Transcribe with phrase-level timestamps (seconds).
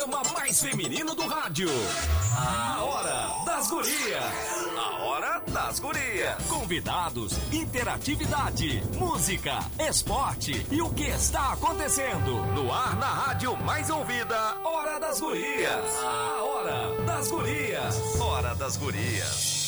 [0.00, 1.68] programa mais feminino do rádio.
[2.34, 4.24] A Hora das Gurias.
[4.78, 6.42] A Hora das Gurias.
[6.48, 12.42] Convidados, interatividade, música, esporte e o que está acontecendo.
[12.54, 15.98] No ar na rádio mais ouvida, Hora das Gurias.
[16.02, 18.20] A Hora das Gurias.
[18.20, 19.59] Hora das Gurias.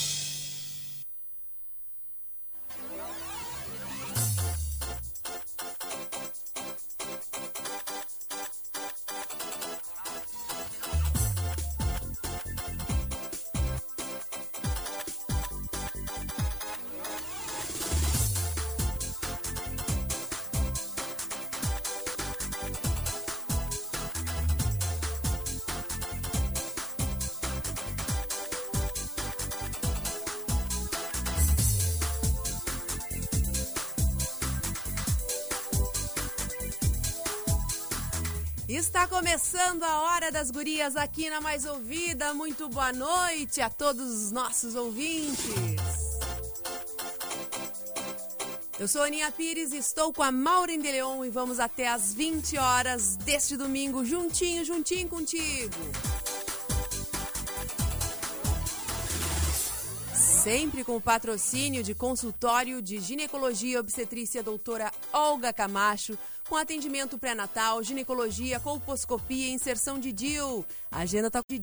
[39.63, 42.35] Começando a Hora das Gurias aqui na Mais Ouvida.
[42.35, 45.39] Muito boa noite a todos os nossos ouvintes.
[48.79, 52.13] Eu sou Aninha Pires e estou com a Maureen de Leon e vamos até às
[52.13, 55.75] 20 horas deste domingo, juntinho, juntinho contigo.
[60.43, 66.19] Sempre com o patrocínio de consultório de ginecologia e obstetrícia doutora Olga Camacho,
[66.53, 70.67] com atendimento pré-natal, ginecologia, colposcopia e inserção de DIL.
[70.91, 71.59] A agenda tá de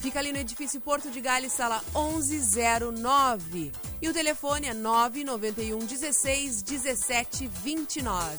[0.00, 3.72] Fica ali no edifício Porto de Gales, sala 1109.
[4.02, 8.38] E o telefone é 991 16 17 29.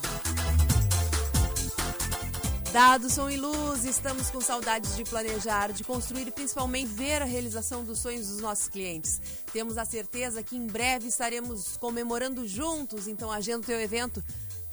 [2.76, 7.26] Dados som e luz, estamos com saudades de planejar, de construir e principalmente ver a
[7.26, 9.22] realização dos sonhos dos nossos clientes.
[9.54, 14.22] Temos a certeza que em breve estaremos comemorando juntos, então agenda o teu evento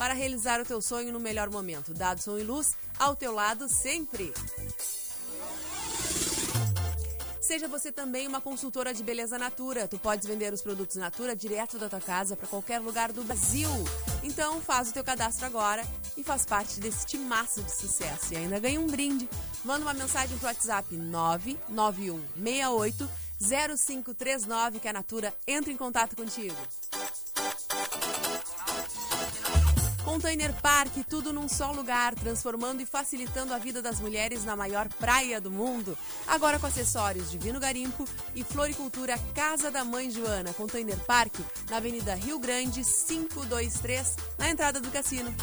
[0.02, 1.94] para realizar o teu sonho no melhor momento.
[1.94, 4.34] Dados som e luz, ao teu lado sempre.
[7.40, 9.86] Seja você também uma consultora de beleza Natura.
[9.86, 13.70] Tu podes vender os produtos Natura direto da tua casa para qualquer lugar do Brasil.
[14.24, 15.84] Então faz o teu cadastro agora
[16.16, 18.34] e faz parte desse timaço de sucesso.
[18.34, 19.28] E ainda ganha um brinde.
[19.64, 23.08] Manda uma mensagem pro WhatsApp 99168
[23.40, 26.56] 0539 que a Natura entra em contato contigo.
[30.12, 34.86] Container Park, tudo num só lugar, transformando e facilitando a vida das mulheres na maior
[34.86, 35.96] praia do mundo.
[36.26, 40.52] Agora com acessórios Divino Garimpo e Floricultura Casa da Mãe Joana.
[40.52, 41.32] Container Park,
[41.70, 45.34] na Avenida Rio Grande, 523, na entrada do cassino.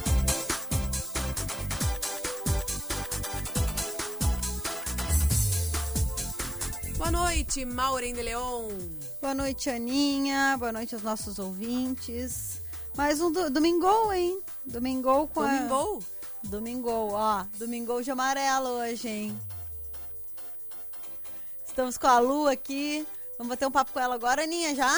[6.95, 8.67] Boa noite, Maureen de Leon.
[9.19, 10.55] Boa noite, Aninha.
[10.59, 12.61] Boa noite aos nossos ouvintes.
[12.99, 14.41] Mais um do, domingou, hein?
[14.69, 15.99] Domingou com Domingou?
[16.43, 16.47] a...
[16.47, 17.45] Domingou, ó.
[17.57, 19.39] Domingou de amarelo hoje, hein?
[21.65, 23.05] Estamos com a Lu aqui.
[23.37, 24.93] Vamos bater um papo com ela agora, Aninha, já?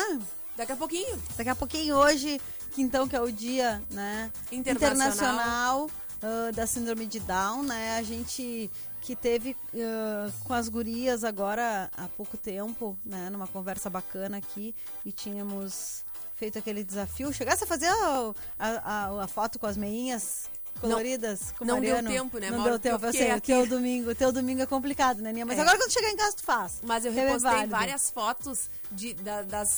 [0.58, 1.22] Daqui a pouquinho.
[1.38, 2.40] Daqui a pouquinho hoje,
[2.72, 4.32] que então que é o dia, né?
[4.52, 5.86] Internacional.
[5.86, 7.98] uh, da síndrome de Down, né?
[7.98, 8.70] A gente
[9.02, 13.30] que teve uh, com as gurias agora há pouco tempo, né?
[13.30, 16.04] Numa conversa bacana aqui e tínhamos
[16.42, 17.32] feito aquele desafio.
[17.32, 22.10] Chegasse a fazer a, a, a foto com as meinhas coloridas Não Mariano?
[22.10, 22.72] deu tempo, né, Não Mauro?
[22.72, 23.30] deu tempo, eu sei.
[23.30, 25.46] O aqui- teu domingo, o teu domingo é complicado, né, Ninha?
[25.46, 25.62] Mas É.
[25.62, 26.80] agora quando chegar em casa tu faz.
[26.84, 27.70] Mas eu é repostei válido.
[27.70, 29.70] várias fotos de, da- das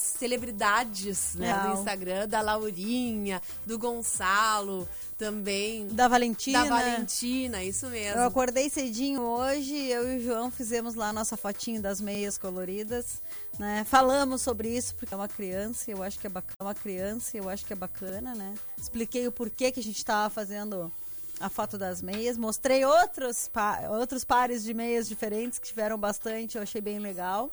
[0.47, 4.87] celebridades né, no Instagram, da Laurinha, do Gonçalo,
[5.17, 6.63] também Da Valentina.
[6.63, 8.19] da Valentina, isso mesmo.
[8.19, 12.37] Eu acordei cedinho hoje, eu e o João fizemos lá a nossa fotinho das meias
[12.37, 13.21] coloridas,
[13.57, 13.85] né?
[13.87, 17.49] Falamos sobre isso porque é uma criança, eu acho que é bacana, uma criança, eu
[17.49, 18.53] acho que é bacana, né?
[18.77, 20.91] Expliquei o porquê que a gente estava fazendo
[21.39, 26.57] a foto das meias, mostrei outros pa outros pares de meias diferentes que tiveram bastante,
[26.57, 27.49] eu achei bem legal.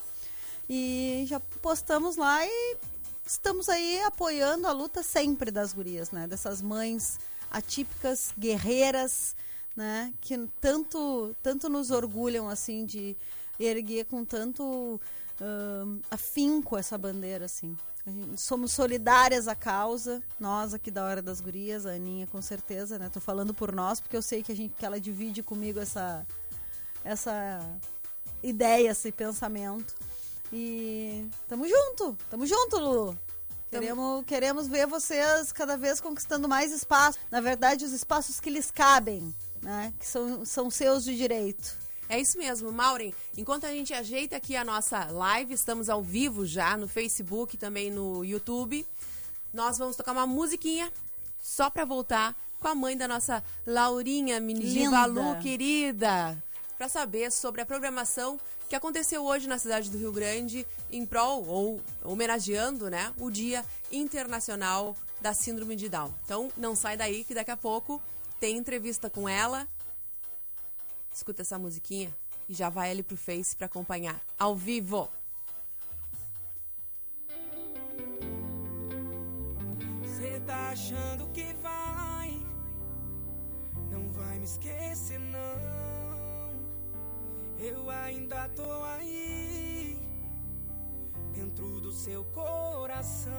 [0.72, 2.76] E já postamos lá e
[3.26, 6.28] estamos aí apoiando a luta sempre das gurias, né?
[6.28, 7.19] Dessas mães
[7.50, 9.34] atípicas, guerreiras,
[9.74, 10.15] né?
[10.21, 13.16] Que tanto, tanto nos orgulham, assim, de
[13.59, 15.00] erguer com tanto
[15.41, 17.77] ahn, afinco essa bandeira, assim.
[18.36, 23.10] Somos solidárias à causa, nós aqui da Hora das Gurias, a Aninha com certeza, né?
[23.12, 26.24] Tô falando por nós, porque eu sei que, a gente, que ela divide comigo essa,
[27.04, 27.60] essa
[28.41, 29.97] ideia, esse pensamento.
[30.52, 33.18] E tamo junto, tamo junto, Lu.
[33.70, 37.18] Queremos, queremos ver vocês cada vez conquistando mais espaço.
[37.30, 39.32] Na verdade, os espaços que lhes cabem,
[39.62, 39.94] né?
[39.98, 41.78] Que são, são seus de direito.
[42.08, 43.14] É isso mesmo, Maureen.
[43.38, 47.88] Enquanto a gente ajeita aqui a nossa live, estamos ao vivo já no Facebook, também
[47.88, 48.84] no YouTube.
[49.54, 50.92] Nós vamos tocar uma musiquinha
[51.41, 54.46] só pra voltar com a mãe da nossa Laurinha, Linda.
[54.46, 56.36] Minigiva Lu, querida.
[56.76, 61.44] para saber sobre a programação que aconteceu hoje na cidade do Rio Grande em prol
[61.44, 66.14] ou homenageando, né, o Dia Internacional da Síndrome de Down.
[66.24, 68.00] Então, não sai daí que daqui a pouco
[68.38, 69.66] tem entrevista com ela.
[71.12, 72.16] Escuta essa musiquinha
[72.48, 75.10] e já vai ali pro Face para acompanhar ao vivo.
[80.04, 82.40] Você tá achando que vai
[83.90, 85.90] Não vai me esquecer não
[87.62, 89.98] Eu ainda tô aí
[91.34, 93.33] Dentro do seu coração.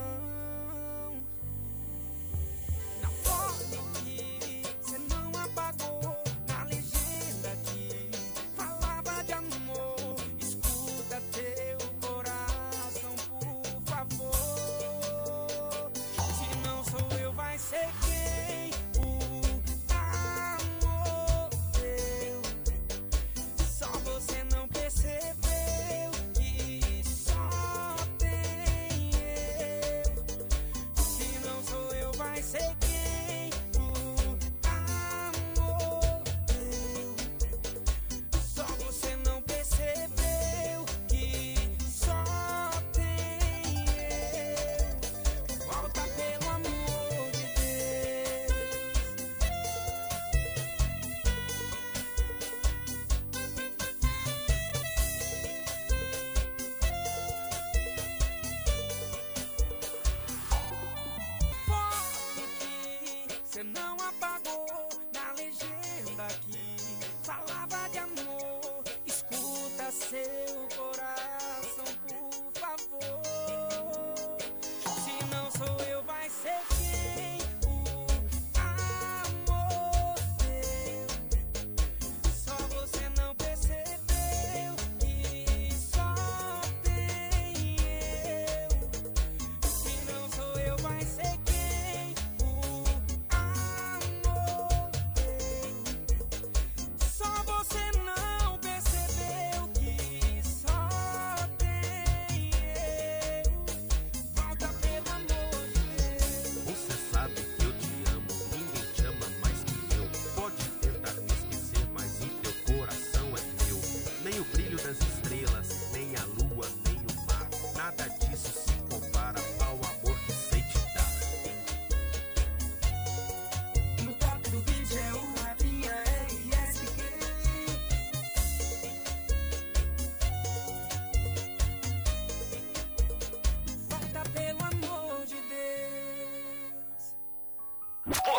[3.01, 3.90] Na forma
[32.53, 32.80] eu,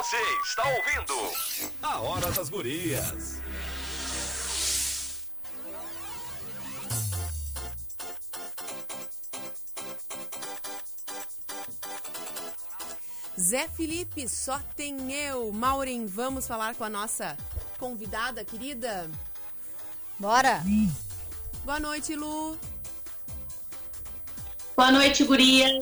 [0.02, 1.14] Você está ouvindo
[1.80, 3.40] A Hora das Gurias.
[13.38, 15.52] Zé Felipe, só tem eu.
[15.52, 17.36] Maureen, vamos falar com a nossa
[17.78, 19.08] convidada querida?
[20.18, 20.64] Bora!
[21.64, 22.58] Boa noite, Lu.
[24.76, 25.80] Boa noite, guria.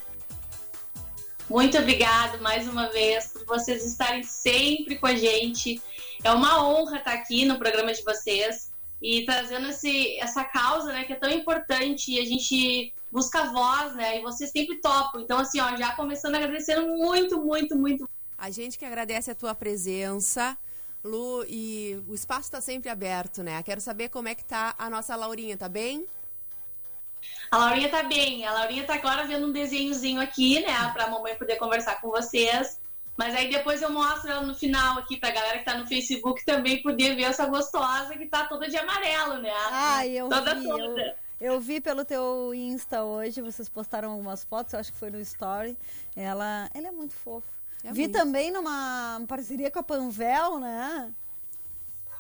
[1.51, 5.83] Muito obrigado mais uma vez por vocês estarem sempre com a gente.
[6.25, 8.73] É uma honra estar aqui no programa de vocês
[9.03, 13.95] e trazendo esse, essa causa, né, que é tão importante e a gente busca voz,
[13.95, 15.21] né, e vocês sempre topam.
[15.21, 18.09] Então, assim, ó, já começando agradecendo muito, muito, muito.
[18.39, 20.57] A gente que agradece a tua presença,
[21.03, 23.63] Lu, e o espaço está sempre aberto, né?
[23.63, 26.07] Quero saber como é que tá a nossa Laurinha, tá bem?
[27.51, 31.35] A Laurinha tá bem, a Laurinha tá agora vendo um desenhozinho aqui, né, pra mamãe
[31.35, 32.80] poder conversar com vocês.
[33.21, 36.43] Mas aí depois eu mostro ela no final aqui pra galera que tá no Facebook
[36.43, 39.53] também poder ver essa gostosa que tá toda de amarelo, né?
[39.71, 41.17] Ai, eu toda vi, toda.
[41.39, 45.11] Eu, eu vi pelo teu Insta hoje, vocês postaram algumas fotos, eu acho que foi
[45.11, 45.77] no Story.
[46.17, 47.47] Ela, ela é muito fofa.
[47.85, 48.13] É vi muito.
[48.13, 51.13] também numa parceria com a Panvel, né?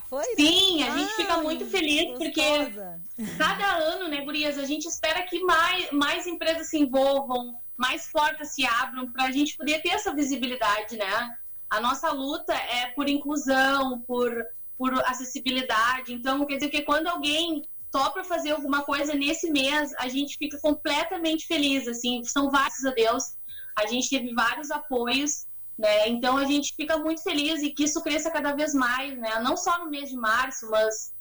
[0.06, 0.26] Foi?
[0.26, 0.34] né?
[0.36, 3.00] Sim, a gente fica muito feliz porque gostosa.
[3.38, 8.54] cada ano, né, gurias, a gente espera que mais, mais empresas se envolvam, mais portas
[8.54, 11.36] se abram para a gente poder ter essa visibilidade, né?
[11.70, 14.30] A nossa luta é por inclusão, por,
[14.76, 16.12] por acessibilidade.
[16.12, 20.58] Então, quer dizer que quando alguém topa fazer alguma coisa nesse mês, a gente fica
[20.60, 23.24] completamente feliz, assim, são vários a Deus.
[23.74, 25.46] A gente teve vários apoios,
[25.78, 26.06] né?
[26.08, 29.40] Então a gente fica muito feliz e que isso cresça cada vez mais, né?
[29.40, 31.14] Não só no mês de março, mas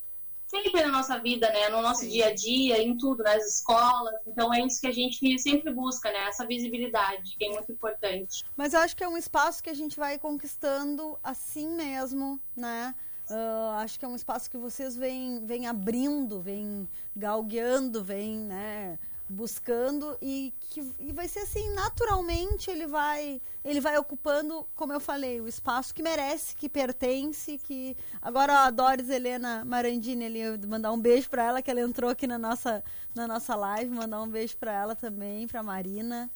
[0.49, 1.69] sempre na nossa vida, né?
[1.69, 2.09] No nosso Sim.
[2.09, 4.15] dia a dia, em tudo, nas escolas.
[4.27, 6.27] Então é isso que a gente sempre busca, né?
[6.27, 8.43] Essa visibilidade, que é muito importante.
[8.57, 12.95] Mas eu acho que é um espaço que a gente vai conquistando assim mesmo, né?
[13.29, 18.97] Ah, acho que é um espaço que vocês vêm, vêm abrindo, vêm galgueando, vêm, né,
[19.29, 24.99] buscando e que e vai ser assim naturalmente ele vai ele vai ocupando como eu
[24.99, 30.91] falei o espaço que merece que pertence que agora a Doris Helena Marandini ali mandar
[30.91, 32.83] um beijo para ela que ela entrou aqui na nossa
[33.13, 36.29] na nossa live mandar um beijo para ela também para Marina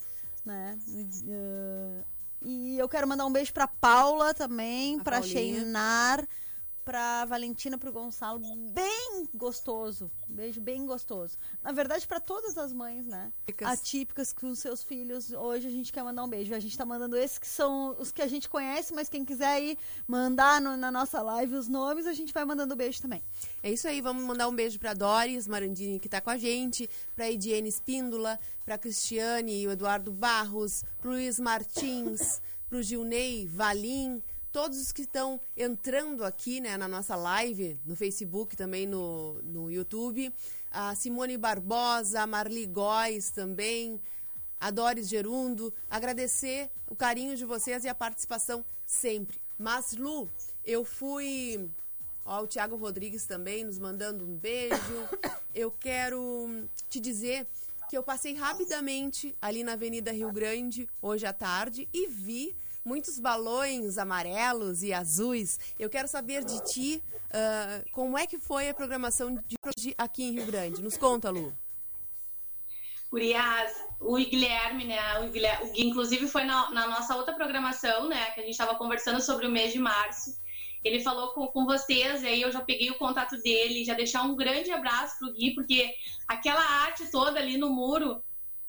[0.46, 0.78] né
[1.26, 2.04] Uh,
[2.46, 5.62] e eu quero mandar um beijo para Paula também para Paulinha.
[6.84, 8.42] Pra Valentina, pro Gonçalo,
[8.74, 10.12] bem gostoso.
[10.30, 11.38] Um beijo bem gostoso.
[11.64, 13.32] Na verdade, pra todas as mães, né?
[13.48, 13.70] Dicas.
[13.70, 15.32] Atípicas com seus filhos.
[15.32, 16.54] Hoje a gente quer mandar um beijo.
[16.54, 19.48] A gente tá mandando esses que são os que a gente conhece, mas quem quiser
[19.48, 23.24] aí mandar no- na nossa live os nomes, a gente vai mandando beijo também.
[23.62, 26.90] É isso aí, vamos mandar um beijo pra Doris Marandini que tá com a gente,
[27.16, 34.22] pra Ediene Espíndola, pra Cristiane e o Eduardo Barros, pro Luiz Martins, pro Gilney Valim,
[34.54, 39.70] todos os que estão entrando aqui né, na nossa live, no Facebook, também no, no
[39.70, 40.32] YouTube,
[40.72, 44.00] a Simone Barbosa, a Marli Góes também,
[44.60, 49.42] a Doris Gerundo, agradecer o carinho de vocês e a participação sempre.
[49.58, 50.30] Mas, Lu,
[50.64, 51.68] eu fui.
[52.24, 54.78] Ó, o Tiago Rodrigues também nos mandando um beijo.
[55.54, 57.46] Eu quero te dizer
[57.88, 63.18] que eu passei rapidamente ali na Avenida Rio Grande hoje à tarde e vi muitos
[63.18, 65.60] balões amarelos e azuis.
[65.80, 70.24] Eu quero saber de ti ah, como é que foi a programação de hoje aqui
[70.24, 70.82] em Rio Grande.
[70.82, 71.54] Nos conta, Lu.
[73.12, 75.20] Urias, o Guilherme, né?
[75.20, 78.32] O Guilherme, o inclusive, foi na, na nossa outra programação, né?
[78.32, 80.42] Que a gente estava conversando sobre o mês de março.
[80.84, 84.24] Ele falou com, com vocês, e aí eu já peguei o contato dele, já deixar
[84.24, 85.94] um grande abraço pro Gui, porque
[86.28, 88.22] aquela arte toda ali no muro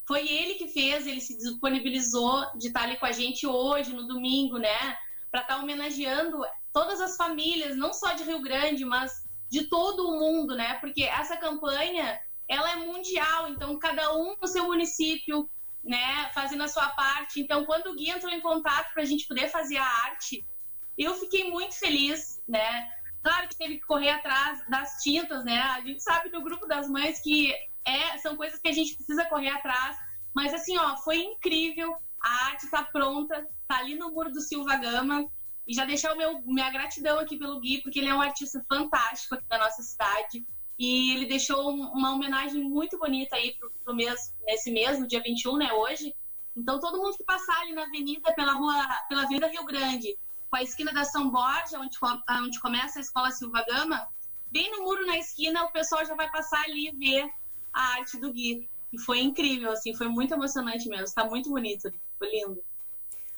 [0.07, 4.07] foi ele que fez, ele se disponibilizou de estar ali com a gente hoje, no
[4.07, 4.97] domingo, né?
[5.31, 6.43] Para estar homenageando
[6.73, 10.75] todas as famílias, não só de Rio Grande, mas de todo o mundo, né?
[10.75, 15.49] Porque essa campanha, ela é mundial, então cada um no seu município,
[15.83, 17.41] né, fazendo a sua parte.
[17.41, 20.45] Então, quando o Gui entrou em contato para a gente poder fazer a arte,
[20.97, 22.89] eu fiquei muito feliz, né?
[23.23, 25.59] Claro que teve que correr atrás das tintas, né?
[25.61, 27.55] A gente sabe do grupo das mães que
[27.87, 29.97] é, são coisas que a gente precisa correr atrás.
[30.35, 31.97] Mas assim, ó, foi incrível.
[32.23, 35.27] A arte tá pronta, tá ali no muro do Silva Gama.
[35.67, 38.63] E já deixar o meu, minha gratidão aqui pelo Gui, porque ele é um artista
[38.69, 40.45] fantástico aqui da nossa cidade.
[40.79, 45.07] E ele deixou um- uma homenagem muito bonita aí pro, pro mês, nesse mês, no
[45.07, 46.15] dia 21, né, hoje.
[46.57, 48.75] Então, todo mundo que passar ali na avenida, pela rua,
[49.09, 50.17] pela Avenida Rio Grande,
[50.51, 51.97] com a esquina da São Borja, onde,
[52.43, 54.07] onde começa a Escola Silva Gama,
[54.53, 57.29] bem no muro na esquina, o pessoal já vai passar ali e ver
[57.75, 58.69] a arte do Gui.
[58.93, 61.13] E foi incrível, assim, foi muito emocionante mesmo.
[61.13, 62.63] Tá muito bonito, foi lindo.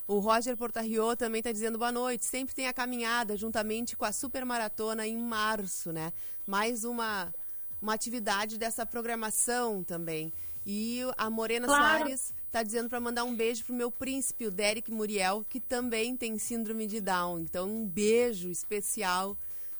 [0.06, 2.24] O Roger Portarriot também está dizendo boa noite.
[2.24, 6.12] Sempre tem a caminhada juntamente com a Super Maratona em março, né?
[6.46, 7.34] Mais uma,
[7.82, 10.32] uma atividade dessa programação também.
[10.64, 11.98] E a Morena Claro.
[11.98, 16.16] Soares está dizendo para mandar um beijo pro meu príncipe, o Derek Muriel, que também
[16.16, 17.40] tem síndrome de Down.
[17.40, 19.36] Então, um beijo especial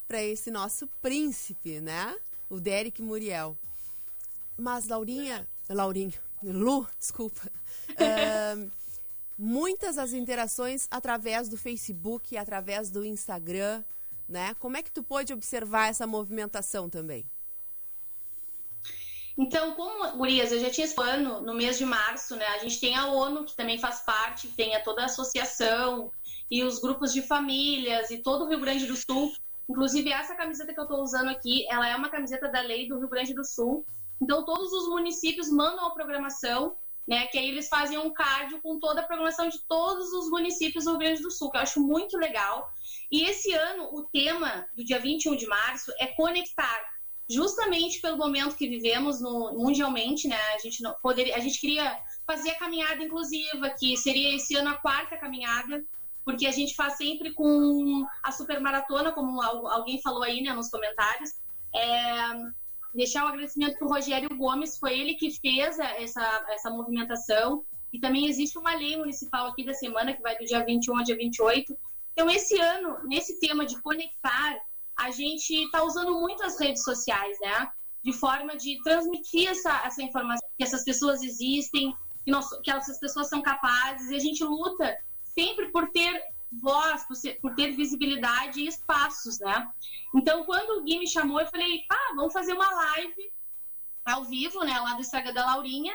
[0.08, 2.16] para esse nosso príncipe, né?
[2.48, 3.56] O Derek Muriel.
[4.56, 7.50] Mas, Laurinha, Laurinha, Lu, desculpa.
[7.98, 8.68] Ahn,
[9.38, 13.84] muitas as interações através do Facebook, através do Instagram,
[14.28, 14.54] né?
[14.54, 17.26] Como é que tu pôde observar essa movimentação também?
[19.38, 22.46] Então, como, Gurias, eu já tinha esse ano, no mês de março, né?
[22.46, 26.10] A gente tem a ONU, que também faz parte, tem a toda a associação
[26.50, 29.34] e os grupos de famílias e todo o Rio Grande do Sul.
[29.68, 32.98] Inclusive, essa camiseta que eu estou usando aqui, ela é uma camiseta da lei do
[32.98, 33.84] Rio Grande do Sul.
[34.20, 37.26] Então, todos os municípios mandam a programação, né?
[37.26, 40.90] Que aí eles fazem um card com toda a programação de todos os municípios do
[40.90, 42.72] Rio Grande do Sul, que eu acho muito legal.
[43.10, 46.96] E esse ano, o tema do dia 21 de março é conectar
[47.28, 50.38] justamente pelo momento que vivemos no, mundialmente, né?
[50.54, 54.70] A gente não poderia, a gente queria fazer a caminhada inclusiva, que seria esse ano
[54.70, 55.84] a quarta caminhada,
[56.24, 60.52] porque a gente faz sempre com a super maratona, como al- alguém falou aí, né,
[60.52, 61.30] nos comentários.
[61.74, 62.32] É,
[62.96, 67.64] deixar o agradecimento para o Rogério Gomes, foi ele que fez essa, essa movimentação.
[67.92, 71.04] E também existe uma lei municipal aqui da semana, que vai do dia 21 ao
[71.04, 71.76] dia 28.
[72.12, 74.56] Então, esse ano, nesse tema de conectar,
[74.98, 77.70] a gente está usando muito as redes sociais, né?
[78.02, 82.98] De forma de transmitir essa, essa informação, que essas pessoas existem, que, nós, que essas
[82.98, 86.22] pessoas são capazes, e a gente luta sempre por ter
[86.60, 89.68] voz, por, ser- por ter visibilidade e espaços, né?
[90.14, 93.32] Então, quando o Gui me chamou, eu falei, pá, vamos fazer uma live
[94.04, 94.78] ao vivo, né?
[94.78, 95.94] Lá do Instagram da Laurinha.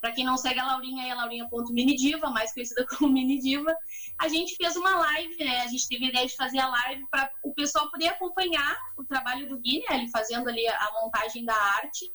[0.00, 3.72] Para quem não segue a Laurinha, é laurinha.minidiva, mais conhecida como Minidiva.
[4.18, 5.60] A gente fez uma live, né?
[5.60, 9.04] A gente teve a ideia de fazer a live para o pessoal poder acompanhar o
[9.04, 9.98] trabalho do Gui, né?
[9.98, 12.12] Ele fazendo ali a montagem da arte.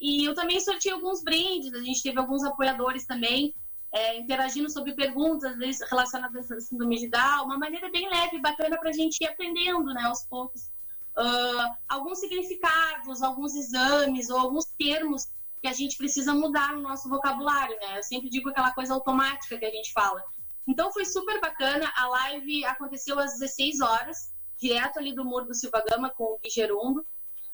[0.00, 3.54] E eu também sorteei alguns brindes, a gente teve alguns apoiadores também
[3.92, 5.56] é, interagindo sobre perguntas
[5.88, 9.26] relacionadas à síndrome de Down, uma maneira bem leve e bacana para a gente ir
[9.26, 10.70] aprendendo né, aos poucos.
[11.18, 15.26] Uh, alguns significados, alguns exames ou alguns termos
[15.60, 17.98] que a gente precisa mudar no nosso vocabulário, né?
[17.98, 20.22] Eu sempre digo aquela coisa automática que a gente fala.
[20.66, 25.54] Então foi super bacana, a live aconteceu às 16 horas, direto ali do Muro do
[25.54, 27.04] Silva Gama com o Gui Gerundo,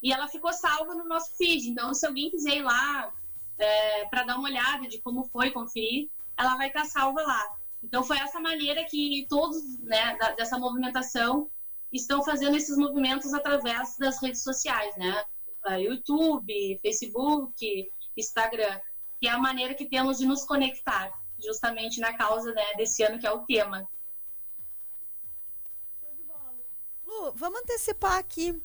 [0.03, 1.69] e ela ficou salva no nosso feed.
[1.69, 3.13] Então, se alguém quiser ir lá
[3.59, 7.57] é, para dar uma olhada de como foi, conferir, ela vai estar salva lá.
[7.83, 11.51] Então, foi essa maneira que todos né, da, dessa movimentação
[11.93, 15.25] estão fazendo esses movimentos através das redes sociais, né?
[15.79, 18.81] YouTube, Facebook, Instagram,
[19.21, 21.13] que é a maneira que temos de nos conectar,
[21.45, 23.87] justamente na causa né, desse ano que é o tema.
[27.05, 28.61] Lu, vamos antecipar aqui.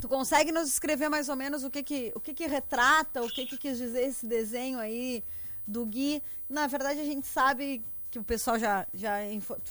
[0.00, 3.28] Tu consegue nos escrever mais ou menos o que que, o que, que retrata, o
[3.28, 5.22] que, que quis dizer esse desenho aí
[5.70, 6.22] do Gui?
[6.48, 9.18] Na verdade, a gente sabe que o pessoal já, já,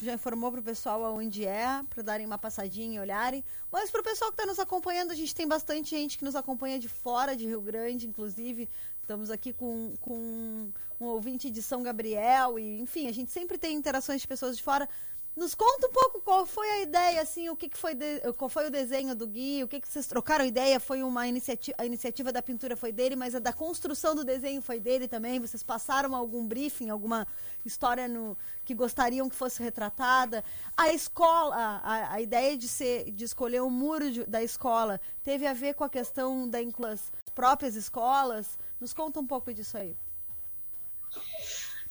[0.00, 3.44] já informou para o pessoal aonde é, para darem uma passadinha e olharem.
[3.70, 6.34] Mas para o pessoal que está nos acompanhando, a gente tem bastante gente que nos
[6.34, 8.66] acompanha de fora de Rio Grande, inclusive.
[9.02, 13.76] Estamos aqui com, com um ouvinte de São Gabriel, e enfim, a gente sempre tem
[13.76, 14.88] interações de pessoas de fora.
[15.36, 18.48] Nos conta um pouco qual foi a ideia, assim, o que, que foi, de, qual
[18.48, 21.86] foi o desenho do Gui, o que, que vocês trocaram ideia, foi uma iniciativa, a
[21.86, 25.62] iniciativa da pintura foi dele, mas a da construção do desenho foi dele também, vocês
[25.62, 27.26] passaram algum briefing, alguma
[27.64, 30.44] história no, que gostariam que fosse retratada.
[30.76, 35.46] A escola, a, a ideia de, ser, de escolher o muro de, da escola teve
[35.46, 36.60] a ver com a questão da
[36.90, 39.96] das próprias escolas, nos conta um pouco disso aí.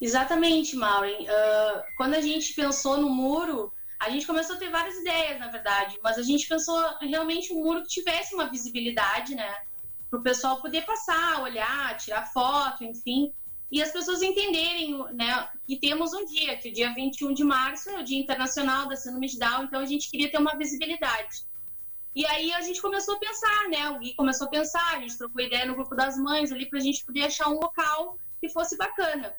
[0.00, 1.24] Exatamente, Maureen.
[1.24, 5.48] Uh, quando a gente pensou no muro, a gente começou a ter várias ideias, na
[5.48, 9.54] verdade, mas a gente pensou realmente um muro que tivesse uma visibilidade, né?
[10.08, 13.32] Para o pessoal poder passar, olhar, tirar foto, enfim.
[13.70, 17.88] E as pessoas entenderem né, que temos um dia, que o dia 21 de março
[17.90, 21.44] é o Dia Internacional da Síndrome de Down, então a gente queria ter uma visibilidade.
[22.12, 23.90] E aí a gente começou a pensar, né?
[23.90, 26.80] O Gui começou a pensar, a gente trocou ideia no grupo das mães ali para
[26.80, 29.32] a gente poder achar um local que fosse bacana.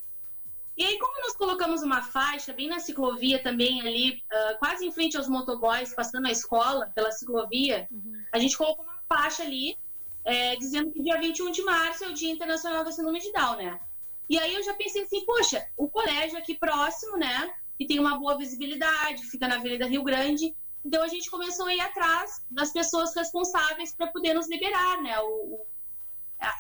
[0.77, 4.91] E aí, como nós colocamos uma faixa bem na ciclovia também ali, uh, quase em
[4.91, 8.23] frente aos motoboys, passando a escola pela ciclovia, uhum.
[8.31, 9.77] a gente colocou uma faixa ali,
[10.23, 13.57] é, dizendo que dia 21 de março é o Dia Internacional da Síndrome de Down,
[13.57, 13.79] né?
[14.29, 17.53] E aí eu já pensei assim, poxa, o colégio aqui próximo, né?
[17.77, 20.55] Que tem uma boa visibilidade, fica na Avenida Rio Grande.
[20.85, 25.19] Então a gente começou a ir atrás das pessoas responsáveis para poder nos liberar, né?
[25.19, 25.65] O, o,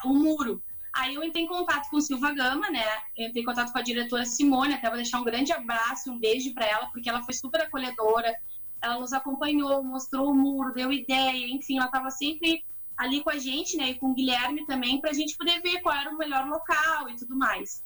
[0.05, 0.61] o muro.
[0.93, 2.83] Aí eu entrei em contato com o Silva Gama, né?
[3.17, 6.19] Eu entrei em contato com a diretora Simone, até vou deixar um grande abraço, um
[6.19, 8.33] beijo para ela, porque ela foi super acolhedora.
[8.81, 12.65] Ela nos acompanhou, mostrou o muro, deu ideia, enfim, ela estava sempre
[12.97, 13.91] ali com a gente, né?
[13.91, 17.09] E com o Guilherme também, para a gente poder ver qual era o melhor local
[17.09, 17.83] e tudo mais.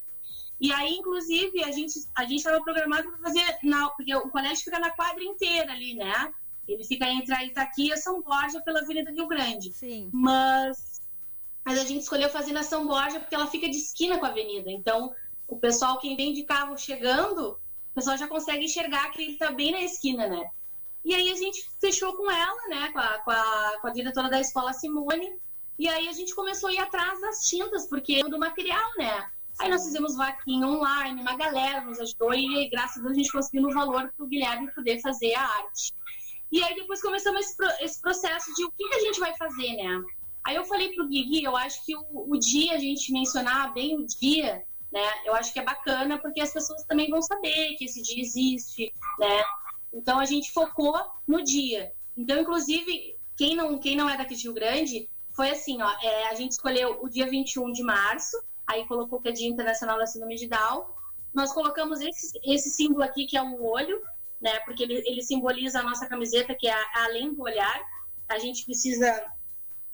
[0.59, 4.63] E aí, inclusive, a gente a gente estava programado para fazer, na, porque o colégio
[4.63, 6.33] fica na quadra inteira ali, né?
[6.67, 9.71] Ele fica entre a Itaqui e a São Borja pela Avenida Rio Grande.
[9.71, 10.09] Sim.
[10.11, 10.94] Mas
[11.65, 14.29] mas a gente escolheu fazer na São Borja porque ela fica de esquina com a
[14.29, 14.69] avenida.
[14.69, 15.13] Então,
[15.47, 17.59] o pessoal, quem vem de carro chegando,
[17.91, 20.43] o pessoal já consegue enxergar que ele está bem na esquina, né?
[21.03, 24.29] E aí a gente fechou com ela, né, com a, com a, com a diretora
[24.29, 25.39] da escola Simone,
[25.77, 29.29] e aí a gente começou a ir atrás das tintas, porque é do material, né?
[29.59, 33.31] Aí nós fizemos vaquinha online, uma galera nos ajudou e graças a Deus a gente
[33.31, 35.93] conseguiu no valor para o Guilherme poder fazer a arte.
[36.51, 39.73] E aí depois começamos esse, esse processo de o que, que a gente vai fazer,
[39.75, 40.03] né?
[40.45, 43.97] Aí eu falei pro Gui, eu acho que o, o, dia, a gente mencionar bem
[43.97, 45.01] o dia, né?
[45.25, 48.93] Eu acho que é bacana porque as pessoas também vão saber que esse dia existe,
[49.19, 49.43] né?
[49.91, 50.95] Então a gente focou
[51.27, 51.91] no dia.
[52.15, 56.27] Então, inclusive, quem não, quem não é daqui de Rio Grande, foi assim, ó, é,
[56.27, 60.05] a gente escolheu o dia 21 de março, aí colocou que é Dia Internacional da
[60.05, 60.85] Síndrome de Down.
[61.33, 63.99] Nós colocamos esse, esse símbolo aqui, que é um olho,
[64.39, 64.59] né?
[64.59, 67.81] Porque ele, ele simboliza a nossa camiseta, que é além do olhar.
[68.29, 69.25] A gente precisa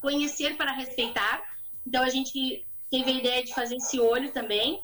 [0.01, 1.41] conhecer para respeitar.
[1.85, 4.81] Então a gente teve a ideia de fazer esse olho também.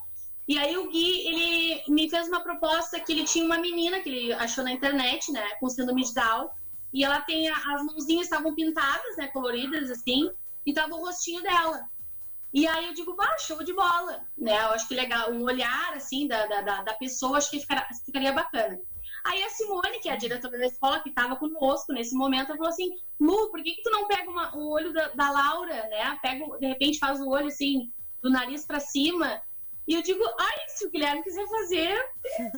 [0.47, 4.10] E aí o Gui, ele me fez uma proposta que ele tinha uma menina que
[4.10, 6.49] ele achou na internet, né, com síndrome de Down,
[6.93, 10.32] e ela tem as mãozinhas estavam pintadas, né, coloridas assim,
[10.65, 11.89] e tava o rostinho dela.
[12.53, 14.58] E aí eu digo, vá, show de bola, né?
[14.63, 18.32] Eu acho que legal, um olhar assim da, da, da pessoa, acho que ficaria, ficaria
[18.32, 18.80] bacana.
[19.27, 22.69] Aí a Simone, que é a diretora da escola, que estava conosco nesse momento, falou
[22.69, 26.17] assim: Lu, por que, que tu não pega uma, o olho da, da, Laura, né?
[26.21, 29.41] Pega, de repente faz o olho assim, do nariz para cima.
[29.87, 31.97] E eu digo, ai, se o Guilherme quiser fazer,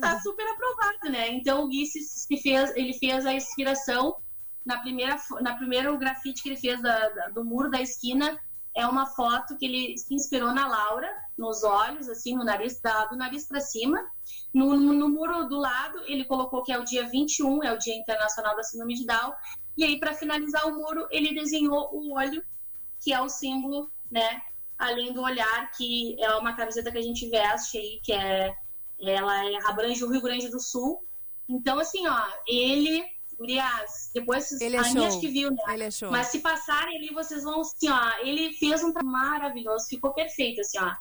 [0.00, 1.28] tá super aprovado, né?
[1.30, 4.16] Então o Gui se fez, ele fez a inspiração
[4.64, 8.36] na primeira, na primeiro grafite que ele fez da- da- do muro da esquina,
[8.80, 13.06] é uma foto que ele se inspirou na Laura, nos olhos, assim, no nariz, da-
[13.06, 13.98] do nariz para cima.
[14.52, 17.94] No, no- muro do lado, ele colocou que é o dia 21, é o Dia
[17.96, 19.32] Internacional da Síndrome de Down.
[19.76, 22.42] E aí, para finalizar o muro, ele desenhou o olho,
[23.02, 24.40] que é o símbolo, né?
[24.78, 28.54] Além do olhar, que é uma camiseta que a gente veste aí, que é
[28.98, 31.02] ela é, abrange o Rio Grande do Sul.
[31.48, 33.02] Então, assim, ó, ele,
[33.44, 35.02] Gurias, depois Ele é show.
[35.06, 35.56] acho que viu, né?
[35.72, 36.10] Ele é show.
[36.10, 40.60] Mas se passarem ali, vocês vão, assim, ó, ele fez um trabalho maravilhoso, ficou perfeito,
[40.60, 40.92] assim, ó.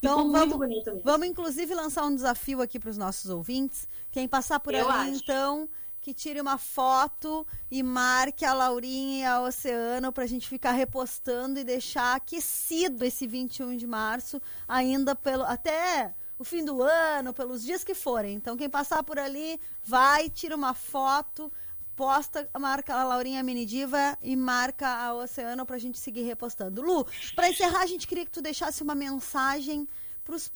[0.00, 1.02] Então, ficou muito vamos- bonito mesmo.
[1.04, 3.86] Vamos, inclusive, lançar um desafio aqui para os nossos ouvintes.
[4.10, 5.22] Quem passar por Eu ali, acho.
[5.22, 5.68] então,
[6.00, 10.72] que tire uma foto e marque a Laurinha e a Oceano para a gente ficar
[10.72, 17.32] repostando e deixar aquecido esse 21 de março, ainda pelo até o fim do ano,
[17.32, 18.34] pelos dias que forem.
[18.34, 21.50] Então, quem passar por ali, vai, tira uma foto,
[21.94, 26.82] posta, marca a Laurinha Minidiva e marca a Oceano pra gente seguir repostando.
[26.82, 29.88] Lu, pra encerrar, a gente queria que tu deixasse uma mensagem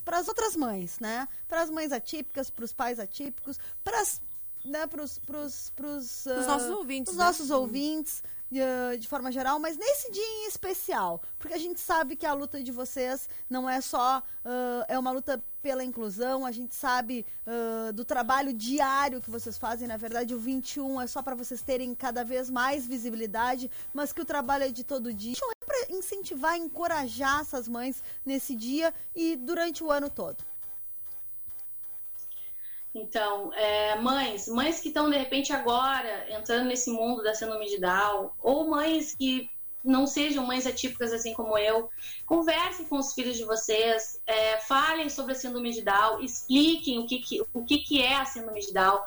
[0.05, 1.29] para as outras mães, né?
[1.46, 4.03] Para as mães atípicas, para os pais atípicos, para
[4.68, 7.24] né, pros, pros, pros, Os ah, nossos ouvintes, os né?
[7.24, 12.16] nossos ouvintes, ah, de forma geral, mas nesse dia em especial, porque a gente sabe
[12.16, 16.52] que a luta de vocês não é só ah, é uma luta pela inclusão, a
[16.52, 21.20] gente sabe ah, do trabalho diário que vocês fazem, na verdade o 21 é só
[21.20, 25.33] para vocês terem cada vez mais visibilidade, mas que o trabalho é de todo dia.
[25.37, 30.47] Então é para incentivar, encorajar essas mães nesse dia e durante o ano todo.
[32.94, 37.79] Então, é, mães, mães que estão de repente agora entrando nesse mundo da síndrome de
[37.79, 39.51] Down, ou mães que
[39.85, 41.88] não sejam mães atípicas assim como eu,
[42.27, 47.07] conversem com os filhos de vocês, é, falem sobre a síndrome de Down, expliquem o
[47.07, 49.01] que, que, o que, que é a síndrome de Down.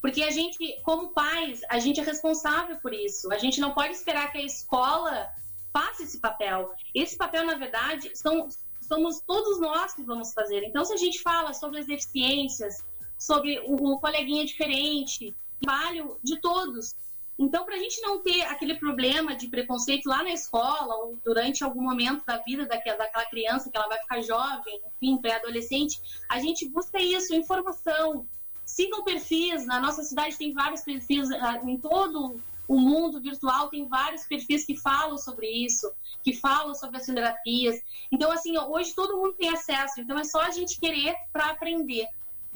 [0.00, 3.32] Porque a gente, como pais, a gente é responsável por isso.
[3.32, 5.28] A gente não pode esperar que a escola
[5.72, 6.72] faça esse papel.
[6.94, 8.48] Esse papel, na verdade, são,
[8.80, 10.62] somos todos nós que vamos fazer.
[10.62, 12.84] Então, se a gente fala sobre as deficiências,
[13.18, 16.94] sobre o, coleguinha diferente, trabalho de todos.
[17.38, 21.62] Então, para a gente não ter aquele problema de preconceito lá na escola ou durante
[21.62, 26.40] algum momento da vida daquela, daquela criança que ela vai ficar jovem, enfim, pré-adolescente, a
[26.40, 28.26] gente busca isso, informação.
[28.64, 33.88] Sigam perfis, na nossa cidade tem vários perfis, ah, em todo o mundo virtual tem
[33.88, 35.90] vários perfis que falam sobre isso,
[36.22, 37.80] que falam sobre as terapias.
[38.12, 42.06] Então, assim, hoje todo mundo tem acesso, então é só a gente querer para aprender.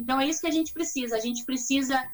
[0.03, 1.17] Então é isso que a gente precisa.
[1.17, 2.05] A gente precisa,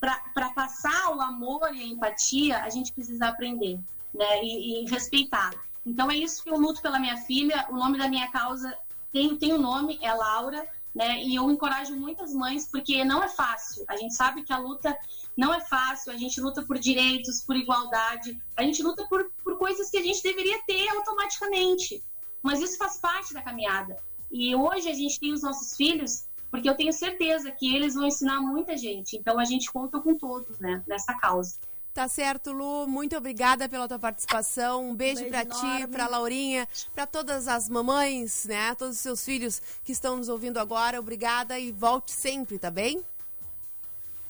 [0.00, 3.78] para passar o amor e a empatia, a gente precisa aprender
[4.12, 4.42] né?
[4.42, 5.50] e, e respeitar.
[5.86, 7.66] Então é isso que eu luto pela minha filha.
[7.70, 8.76] O nome da minha causa
[9.12, 10.66] tem, tem o nome, é Laura.
[10.92, 11.22] Né?
[11.22, 13.84] E eu encorajo muitas mães, porque não é fácil.
[13.86, 14.98] A gente sabe que a luta
[15.36, 16.10] não é fácil.
[16.12, 18.36] A gente luta por direitos, por igualdade.
[18.56, 22.02] A gente luta por, por coisas que a gente deveria ter automaticamente.
[22.42, 23.96] Mas isso faz parte da caminhada.
[24.28, 28.06] E hoje a gente tem os nossos filhos porque eu tenho certeza que eles vão
[28.06, 29.16] ensinar muita gente.
[29.16, 31.58] Então a gente conta com todos, né, nessa causa.
[31.92, 32.86] Tá certo, Lu.
[32.86, 34.90] Muito obrigada pela tua participação.
[34.90, 38.72] Um beijo, beijo pra ti, pra Laurinha, pra todas as mamães, né?
[38.76, 41.00] Todos os seus filhos que estão nos ouvindo agora.
[41.00, 43.02] Obrigada e volte sempre, tá bem?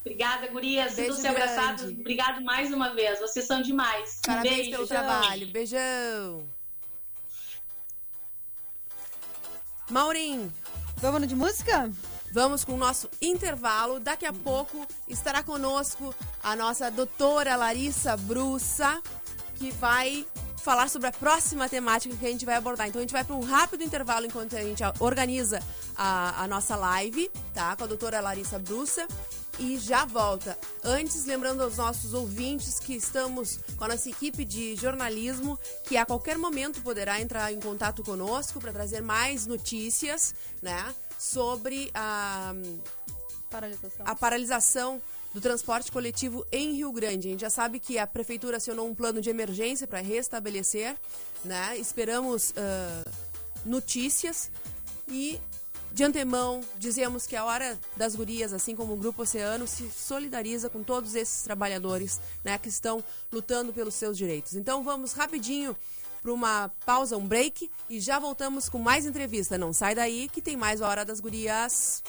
[0.01, 0.95] Obrigada, gurias.
[0.95, 1.83] Beijo Sintam-se abraçados.
[1.83, 2.01] grande.
[2.01, 3.21] Obrigado mais uma vez.
[3.21, 4.19] Vocês são demais.
[4.21, 4.71] Um Parabéns beijo.
[4.71, 5.47] pelo trabalho.
[5.49, 6.49] Beijão.
[9.91, 10.51] Maurim,
[11.01, 11.89] Vamos de música?
[12.33, 14.01] Vamos com o nosso intervalo.
[14.01, 19.01] Daqui a pouco estará conosco a nossa doutora Larissa Brussa,
[19.55, 22.89] que vai falar sobre a próxima temática que a gente vai abordar.
[22.89, 25.63] Então a gente vai para um rápido intervalo enquanto a gente organiza
[25.97, 27.77] a, a nossa live, tá?
[27.77, 29.07] Com a doutora Larissa Brussa.
[29.59, 30.57] E já volta.
[30.85, 36.07] Antes, lembrando aos nossos ouvintes que estamos com a nossa equipe de jornalismo, que a
[36.07, 40.95] qualquer momento poderá entrar em contato conosco para trazer mais notícias, né?
[41.19, 42.55] Sobre a,
[43.51, 44.07] Paralisação.
[44.07, 45.03] a paralisação
[45.35, 47.29] do transporte coletivo em Rio Grande.
[47.29, 50.97] A gente já sabe que a prefeitura acionou um plano de emergência para restabelecer,
[51.45, 51.77] né?
[51.79, 53.05] Esperamos ah,
[53.65, 54.51] notícias
[55.09, 55.41] e
[55.93, 60.69] de antemão dizemos que a hora das gurias, assim como o Grupo Oceano, se solidariza
[60.69, 64.55] com todos esses trabalhadores, né, que estão lutando pelos seus direitos.
[64.55, 65.77] Então vamos rapidinho
[66.23, 69.57] para uma pausa, um break e já voltamos com mais entrevista.
[69.57, 72.03] Não sai daí que tem mais a hora das gurias.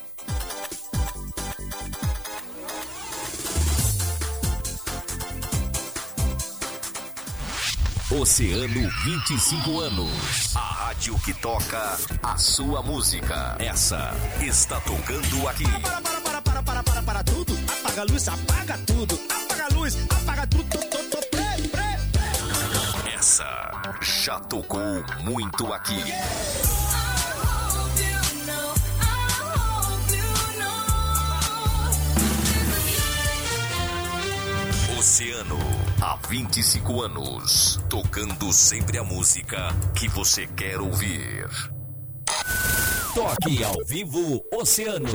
[8.12, 10.56] Oceano 25 anos.
[10.56, 13.56] A rádio que toca a sua música.
[13.60, 15.64] Essa está tocando aqui.
[15.80, 17.56] Para, para, para, para, para, para, para tudo.
[17.80, 19.20] Apaga a luz, apaga tudo.
[19.30, 20.80] Apaga a luz, apaga tudo.
[23.16, 25.94] Essa já tocou muito aqui.
[25.94, 26.89] Yeah!
[35.00, 35.58] Oceano,
[36.02, 41.48] há 25 anos, tocando sempre a música que você quer ouvir.
[43.14, 45.08] Toque ao vivo Oceano.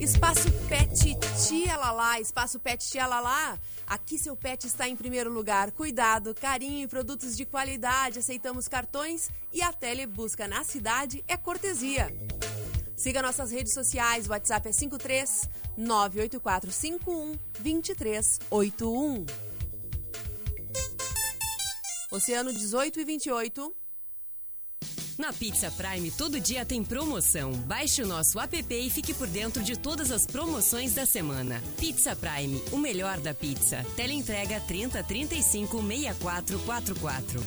[0.00, 3.58] Espaço Pet Tia Lalá, Espaço Pet Tia Lalá.
[3.86, 5.70] Aqui seu pet está em primeiro lugar.
[5.70, 8.20] Cuidado, carinho e produtos de qualidade.
[8.20, 12.10] Aceitamos cartões e a telebusca na cidade é cortesia.
[12.96, 14.26] Siga nossas redes sociais.
[14.26, 19.26] O WhatsApp é 53 98451 2381.
[22.10, 23.74] Oceano 18 e 28.
[25.16, 27.52] Na Pizza Prime, todo dia tem promoção.
[27.52, 31.62] Baixe o nosso app e fique por dentro de todas as promoções da semana.
[31.78, 33.84] Pizza Prime, o melhor da pizza.
[33.94, 37.40] Teleentrega 30 35 6444.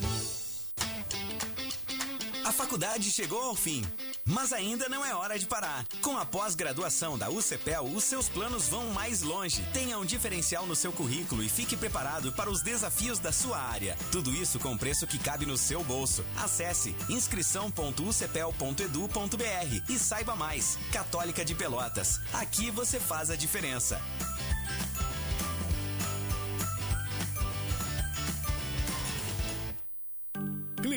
[2.46, 3.84] A faculdade chegou ao fim.
[4.28, 5.86] Mas ainda não é hora de parar.
[6.02, 9.64] Com a pós-graduação da UCPEL, os seus planos vão mais longe.
[9.72, 13.98] Tenha um diferencial no seu currículo e fique preparado para os desafios da sua área.
[14.12, 16.26] Tudo isso com preço que cabe no seu bolso.
[16.36, 20.78] Acesse inscrição.ucpel.edu.br e saiba mais.
[20.92, 22.20] Católica de Pelotas.
[22.34, 24.02] Aqui você faz a diferença.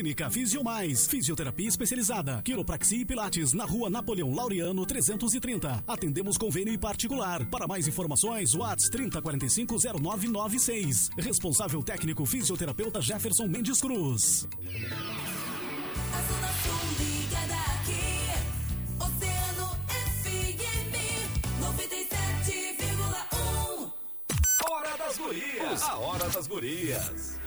[0.00, 5.84] Clínica Fisio Mais, fisioterapia especializada, quiropraxia e pilates, na rua Napoleão Laureano 330.
[5.86, 7.44] Atendemos convênio e particular.
[7.50, 11.10] Para mais informações, Whats 30450996.
[11.18, 14.48] Responsável técnico fisioterapeuta Jefferson Mendes Cruz.
[16.14, 18.30] A Zona Sul ligada aqui.
[19.04, 19.76] Oceano
[20.22, 20.94] FM
[21.60, 23.92] 97,1.
[24.66, 25.82] Hora das Gurias.
[25.82, 27.39] A Hora das Gurias.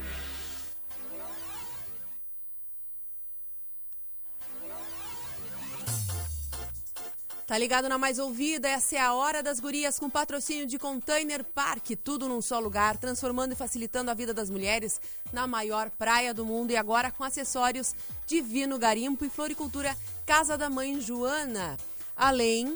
[7.53, 8.67] Tá ligado na mais ouvida?
[8.67, 12.97] Essa é a Hora das Gurias com patrocínio de Container Park, tudo num só lugar,
[12.97, 14.99] transformando e facilitando a vida das mulheres
[15.31, 17.93] na maior praia do mundo e agora com acessórios
[18.25, 21.77] Divino Garimpo e Floricultura Casa da Mãe Joana.
[22.17, 22.75] Além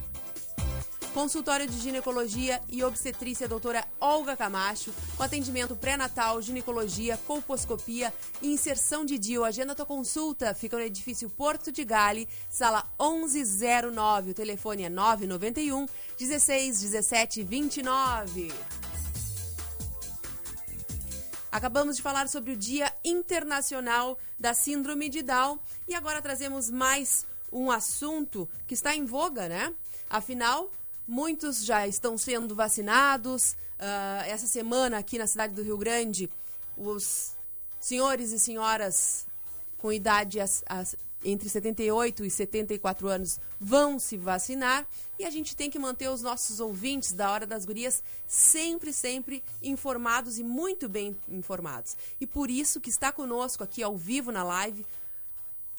[1.13, 9.04] Consultório de Ginecologia e Obstetrícia doutora Olga Camacho, com atendimento pré-natal, ginecologia, colposcopia e inserção
[9.04, 9.43] de DIU.
[9.43, 14.32] Agenda tua consulta, fica no edifício Porto de Gale, sala 1109.
[14.32, 18.54] O telefone é 991 16 17 29.
[21.52, 27.26] Acabamos de falar sobre o Dia Internacional da Síndrome de Down e agora trazemos mais
[27.52, 29.74] um assunto que está em voga, né?
[30.10, 30.70] Afinal,
[31.08, 33.56] muitos já estão sendo vacinados.
[33.80, 36.30] Ah, essa semana, aqui na cidade do Rio Grande,
[36.76, 37.32] os
[37.80, 39.26] senhores e senhoras
[39.78, 45.56] com idade as- as- entre 78 e 74 anos vão se vacinar e a gente
[45.56, 50.88] tem que manter os nossos ouvintes da Hora das Gurias sempre, sempre informados e muito
[50.88, 51.98] bem informados.
[52.22, 54.86] E por isso que está conosco aqui ao vivo na live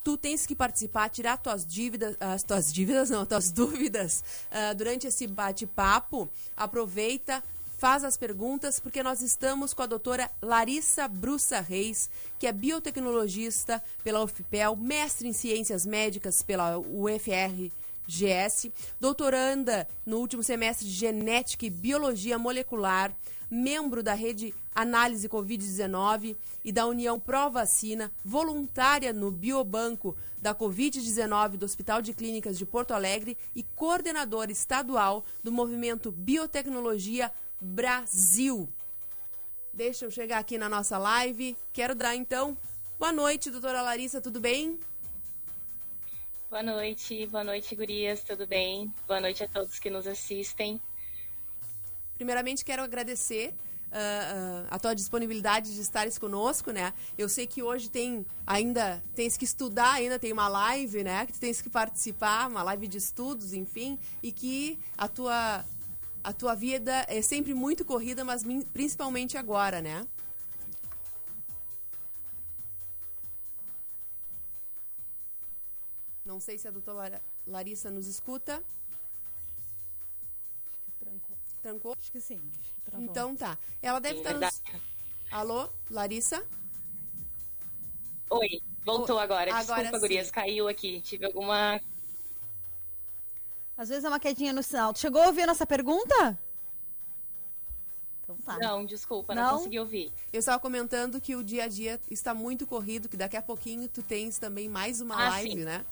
[0.09, 5.07] tu tens que participar, tirar tuas dívidas, as tuas dívidas não, tuas dúvidas ah, durante
[5.07, 6.31] esse bate-papo.
[6.57, 7.45] Aproveita,
[7.77, 13.85] faz as perguntas, porque nós estamos com a doutora Larissa Brussa Reis, que é biotecnologista
[14.03, 21.71] pela UFPEL, mestre em ciências médicas pela UFRGS, doutoranda no último semestre de genética e
[21.71, 23.15] biologia molecular,
[23.51, 31.57] membro da rede Análise Covid-19 e da União Pró Vacina, voluntária no Biobanco da Covid-19
[31.57, 38.69] do Hospital de Clínicas de Porto Alegre e coordenadora estadual do movimento Biotecnologia Brasil.
[39.73, 41.57] Deixa eu chegar aqui na nossa live.
[41.73, 42.57] Quero dar então.
[42.99, 44.79] Boa noite, doutora Larissa, tudo bem?
[46.51, 48.93] Boa noite, boa noite, gurias, tudo bem?
[49.07, 50.81] Boa noite a todos que nos assistem.
[52.19, 53.55] Primeiramente, quero agradecer
[53.93, 56.93] uh, uh, a tua disponibilidade de estares conosco, né?
[57.17, 61.25] Eu sei que hoje tem ainda tens que estudar, ainda tem uma live, né?
[61.27, 65.65] Que tu tens que participar, uma live de estudos, enfim, e que a tua
[66.25, 70.05] a tua vida é sempre muito corrida, mas principalmente agora, né?
[76.27, 78.63] Não sei se a doutora Larissa nos escuta.
[81.69, 81.95] Trancou.
[81.99, 82.41] Acho que sim.
[82.61, 83.07] Acho que travou.
[83.07, 83.59] Então tá.
[83.83, 84.63] Ela deve estar nos...
[85.31, 86.43] Alô, Larissa?
[88.31, 89.51] Oi, voltou O- agora.
[89.55, 90.01] agora Desculpa, sim.
[90.01, 91.01] gurias, caiu aqui.
[91.03, 91.79] Tive alguma...
[93.77, 94.95] Às vezes é uma quedinha no sinal.
[94.97, 96.39] Chegou a ouvir a nossa pergunta?
[98.23, 98.57] Então tá.
[98.59, 99.57] Não, desculpa, não, Não?
[99.59, 100.11] consegui ouvir.
[100.33, 103.89] Eu estava comentando que o dia a dia está muito corrido, que daqui a pouquinho
[103.89, 105.65] tu tens também mais uma Ah, live, sim.
[105.65, 105.85] né?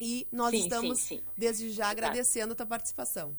[0.00, 1.22] E nós Sim, estamos, sim, sim.
[1.36, 1.90] desde já, Tá.
[1.90, 3.36] agradecendo a tua participação.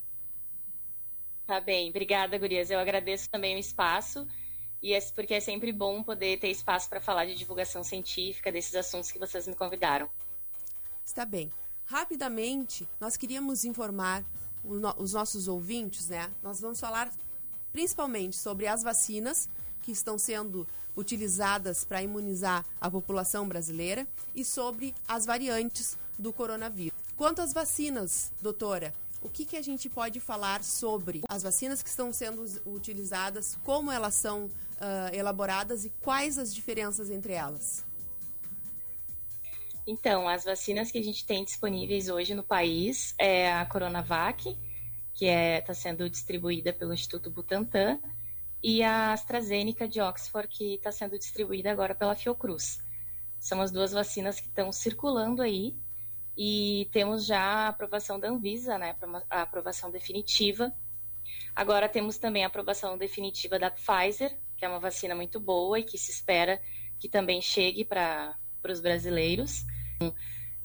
[1.52, 2.72] Tá bem, obrigada, gurias.
[2.72, 4.26] Eu agradeço também o espaço.
[4.82, 8.74] E é porque é sempre bom poder ter espaço para falar de divulgação científica, desses
[8.74, 10.10] assuntos que vocês me convidaram.
[11.04, 11.52] Está bem.
[11.84, 14.24] Rapidamente, nós queríamos informar
[14.64, 16.32] os nossos ouvintes, né?
[16.42, 17.12] Nós vamos falar
[17.74, 19.50] principalmente sobre as vacinas
[19.82, 26.98] que estão sendo utilizadas para imunizar a população brasileira e sobre as variantes do coronavírus.
[27.18, 31.90] Quanto às vacinas, doutora, o que, que a gente pode falar sobre as vacinas que
[31.90, 37.86] estão sendo utilizadas, como elas são ah, elaboradas e quais as diferenças entre elas?
[39.86, 44.58] Então, as vacinas que a gente tem disponíveis hoje no país é a Coronavac,
[45.14, 48.00] que está sendo distribuída pelo Instituto Butantan,
[48.64, 52.80] e a AstraZeneca de Oxford, que está sendo distribuída agora pela Fiocruz.
[53.40, 55.76] São as duas vacinas que estão circulando aí,
[56.38, 58.96] e temos já a aprovação da Anvisa, né,
[59.30, 60.74] a aprovação definitiva.
[61.56, 65.84] Agora temos também a aprovação definitiva da Pfizer, que é uma vacina muito boa e
[65.84, 66.62] que se espera
[67.00, 69.66] que também chegue para os brasileiros.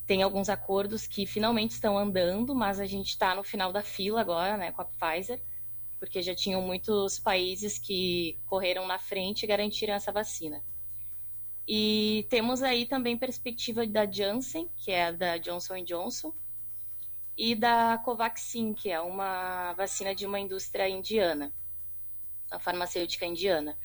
[0.07, 4.21] Tem alguns acordos que finalmente estão andando, mas a gente está no final da fila
[4.21, 5.43] agora, né, com a Pfizer,
[5.99, 10.63] porque já tinham muitos países que correram na frente e garantiram essa vacina.
[11.69, 16.33] E temos aí também perspectiva da Janssen, que é da Johnson Johnson,
[17.37, 21.53] e da Covaxin, que é uma vacina de uma indústria indiana,
[22.51, 23.77] a farmacêutica indiana.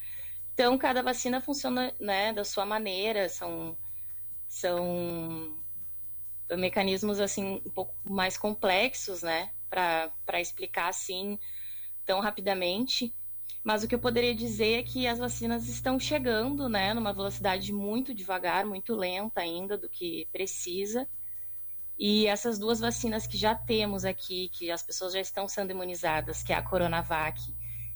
[0.54, 3.76] Então, cada vacina funciona né, da sua maneira, são,
[4.46, 5.58] são
[6.56, 11.38] mecanismos assim um pouco mais complexos, né, para explicar assim
[12.04, 13.14] tão rapidamente.
[13.64, 17.72] Mas o que eu poderia dizer é que as vacinas estão chegando, né, numa velocidade
[17.72, 21.08] muito devagar, muito lenta ainda do que precisa.
[21.96, 26.42] E essas duas vacinas que já temos aqui, que as pessoas já estão sendo imunizadas,
[26.42, 27.40] que é a Coronavac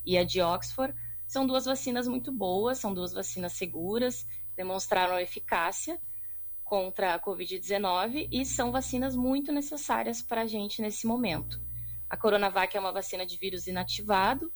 [0.04, 0.94] e a de Oxford,
[1.26, 4.24] são duas vacinas muito boas, são duas vacinas seguras,
[4.54, 6.00] demonstraram eficácia
[6.62, 11.60] contra a Covid-19 e são vacinas muito necessárias para a gente nesse momento.
[12.08, 14.52] A Coronavac é uma vacina de vírus inativado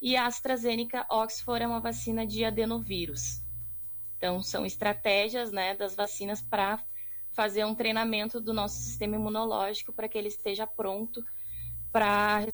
[0.00, 3.42] e a AstraZeneca Oxford é uma vacina de adenovírus.
[4.16, 6.82] Então, são estratégias né, das vacinas para
[7.30, 11.24] fazer um treinamento do nosso sistema imunológico para que ele esteja pronto
[11.92, 12.46] para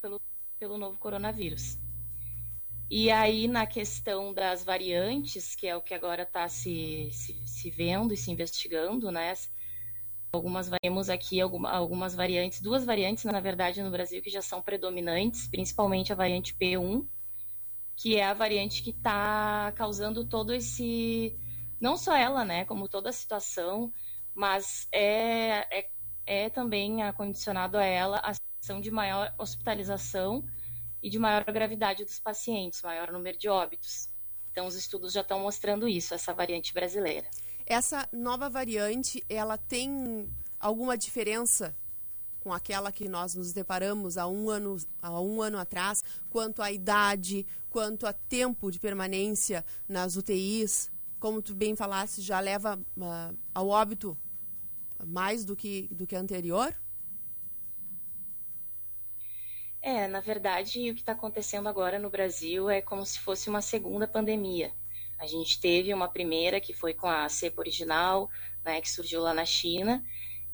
[0.00, 0.20] pelo,
[0.58, 1.78] pelo novo coronavírus.
[2.90, 7.70] E aí, na questão das variantes, que é o que agora está se, se, se
[7.70, 9.32] vendo e se investigando, né?
[10.34, 14.60] Algumas temos aqui alguma, algumas variantes, duas variantes, na verdade, no Brasil que já são
[14.60, 17.06] predominantes, principalmente a variante P1,
[17.94, 21.38] que é a variante que está causando todo esse.
[21.80, 22.64] Não só ela, né?
[22.64, 23.92] Como toda a situação,
[24.34, 25.90] mas é, é,
[26.26, 30.44] é também acondicionado a ela a situação de maior hospitalização
[31.00, 34.08] e de maior gravidade dos pacientes, maior número de óbitos.
[34.50, 37.28] Então, os estudos já estão mostrando isso, essa variante brasileira.
[37.66, 40.28] Essa nova variante, ela tem
[40.60, 41.74] alguma diferença
[42.40, 46.70] com aquela que nós nos deparamos há um ano, há um ano atrás, quanto à
[46.70, 50.90] idade, quanto a tempo de permanência nas UTIs?
[51.18, 54.16] Como tu bem falaste, já leva uh, ao óbito
[55.06, 56.76] mais do que, do que anterior?
[59.80, 63.62] É, na verdade, o que está acontecendo agora no Brasil é como se fosse uma
[63.62, 64.70] segunda pandemia.
[65.24, 68.30] A gente teve uma primeira que foi com a cepa original,
[68.62, 70.04] né, que surgiu lá na China,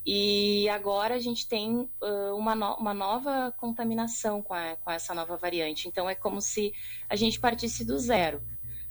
[0.05, 5.13] e agora a gente tem uh, uma, no uma nova contaminação com, a, com essa
[5.13, 5.89] nova variante.
[5.89, 6.73] Então é como se
[7.09, 8.41] a gente partisse do zero.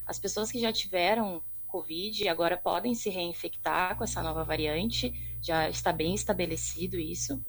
[0.07, 5.71] As pessoas que já tiveram Covid agora podem se reinfectar com essa nova variante, já
[5.71, 7.43] está bem estabelecido isso.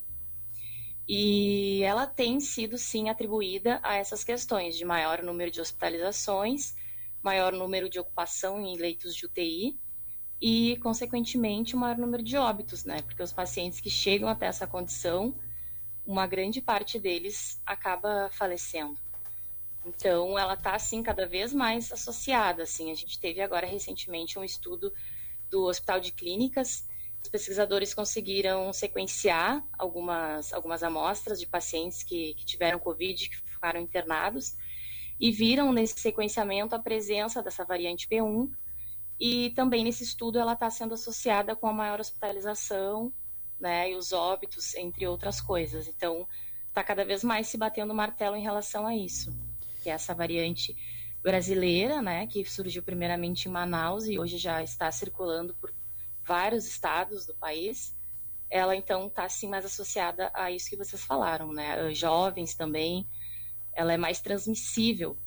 [1.05, 6.73] E ela tem sido, sim, atribuída a essas questões de maior número de hospitalizações,
[7.23, 9.79] maior número de ocupação em leitos de UTI
[10.41, 13.01] e, consequentemente, o maior número de óbitos, né?
[13.03, 15.35] Porque os pacientes que chegam até essa condição,
[16.05, 18.97] uma grande parte deles acaba falecendo.
[19.85, 22.91] Então, ela está, assim, cada vez mais associada, assim.
[22.91, 24.91] A gente teve agora, recentemente, um estudo
[25.49, 26.87] do Hospital de Clínicas.
[27.23, 33.79] Os pesquisadores conseguiram sequenciar algumas, algumas amostras de pacientes que, que tiveram Covid, que ficaram
[33.79, 34.55] internados,
[35.21, 38.51] e viram nesse sequenciamento a presença dessa variante P1,
[39.19, 43.13] e também nesse estudo ela está sendo associada com a maior hospitalização,
[43.59, 45.87] né, e os óbitos, entre outras coisas.
[45.87, 46.27] Então,
[46.67, 49.31] está cada vez mais se batendo martelo em relação a isso,
[49.83, 50.75] que é essa variante
[51.21, 55.71] brasileira, né, que surgiu primeiramente em Manaus e hoje já está circulando por
[56.25, 57.95] vários estados do país.
[58.49, 63.07] Ela então está assim mais associada a isso que vocês falaram, né, jovens também.
[63.73, 65.17] Ela é mais transmissível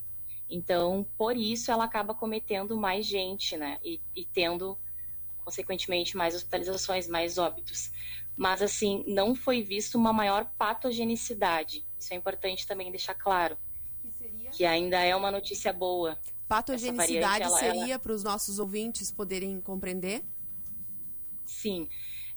[0.49, 3.78] então, por isso, ela acaba cometendo mais gente, né?
[3.82, 4.78] E, e tendo,
[5.45, 7.90] consequentemente, mais hospitalizações, mais óbitos.
[8.36, 11.86] Mas, assim, não foi visto uma maior patogenicidade.
[11.99, 13.57] Isso é importante também deixar claro.
[14.18, 16.18] Que, que ainda é uma notícia boa.
[16.47, 17.99] Patogenicidade variante, seria ela...
[17.99, 20.24] para os nossos ouvintes poderem compreender?
[21.45, 21.88] Sim.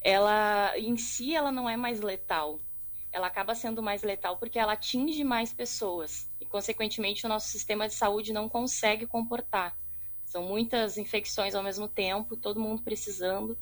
[0.02, 2.62] Ela, em si, ela não é mais letal.
[3.18, 7.94] Ela acaba sendo mais letal porque ela atinge mais pessoas consequentemente, o nosso sistema de
[7.94, 9.78] saúde não consegue comportar.
[10.26, 13.58] São muitas infecções ao mesmo tempo, todo mundo precisando,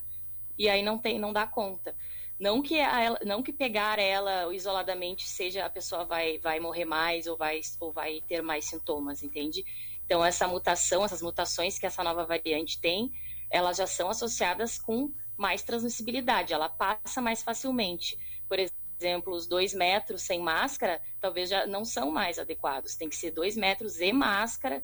[0.57, 1.95] e aí não tem, não dá conta.
[2.39, 2.77] Não que,
[3.25, 7.91] não que pegar ela isoladamente seja a pessoa vai, vai morrer mais ou vai, ou
[7.91, 9.63] vai ter mais sintomas, entende?
[10.05, 13.11] Então, essa mutação, essas mutações que essa nova variante tem,
[13.49, 18.17] elas já são associadas com mais transmissibilidade, ela passa mais facilmente.
[18.47, 22.95] Por exemplo, exemplo, os dois metros sem máscara, talvez já não são mais adequados.
[22.95, 24.83] Tem que ser dois metros e máscara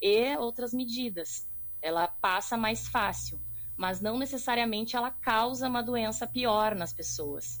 [0.00, 1.46] e outras medidas.
[1.80, 3.40] Ela passa mais fácil,
[3.76, 7.60] mas não necessariamente ela causa uma doença pior nas pessoas.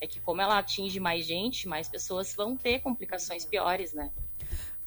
[0.00, 4.12] É que como ela atinge mais gente, mais pessoas vão ter complicações piores, né?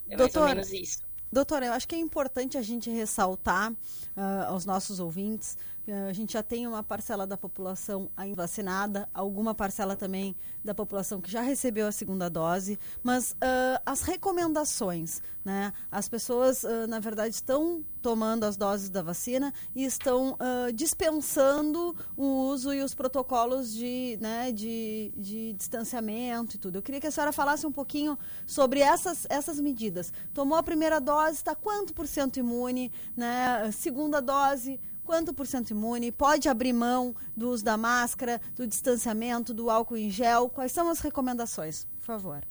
[0.09, 1.03] É mais ou menos isso.
[1.31, 5.57] Doutora, eu acho que é importante a gente ressaltar uh, aos nossos ouvintes
[5.87, 11.31] a gente já tem uma parcela da população vacinada, alguma parcela também da população que
[11.31, 15.73] já recebeu a segunda dose, mas uh, as recomendações, né?
[15.91, 21.95] As pessoas, uh, na verdade, estão tomando as doses da vacina e estão uh, dispensando
[22.15, 26.77] o uso e os protocolos de, né, de, de distanciamento e tudo.
[26.77, 30.13] Eu queria que a senhora falasse um pouquinho sobre essas, essas medidas.
[30.33, 33.71] Tomou a primeira dose, está quanto por cento imune, né?
[33.71, 39.53] Segunda dose, quanto por cento imune, pode abrir mão do uso da máscara, do distanciamento,
[39.53, 40.49] do álcool em gel.
[40.49, 42.41] Quais são as recomendações, por favor?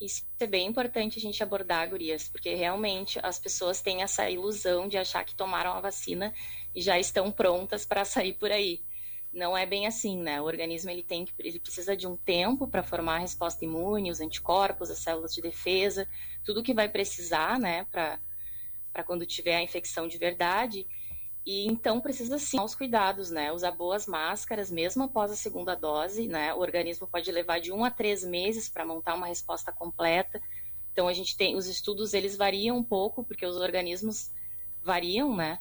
[0.00, 4.88] Isso é bem importante a gente abordar, gurias, porque realmente as pessoas têm essa ilusão
[4.88, 6.32] de achar que tomaram a vacina
[6.74, 8.82] e já estão prontas para sair por aí.
[9.32, 10.40] Não é bem assim, né?
[10.40, 14.20] O organismo ele tem ele precisa de um tempo para formar a resposta imune, os
[14.20, 16.06] anticorpos, as células de defesa,
[16.44, 18.20] tudo que vai precisar, né, para
[18.94, 20.86] para quando tiver a infecção de verdade.
[21.44, 23.52] E então precisa sim os cuidados, né?
[23.52, 26.54] Usar boas máscaras, mesmo após a segunda dose, né?
[26.54, 30.40] O organismo pode levar de um a três meses para montar uma resposta completa.
[30.92, 34.32] Então a gente tem os estudos eles variam um pouco porque os organismos
[34.80, 35.58] variam, né?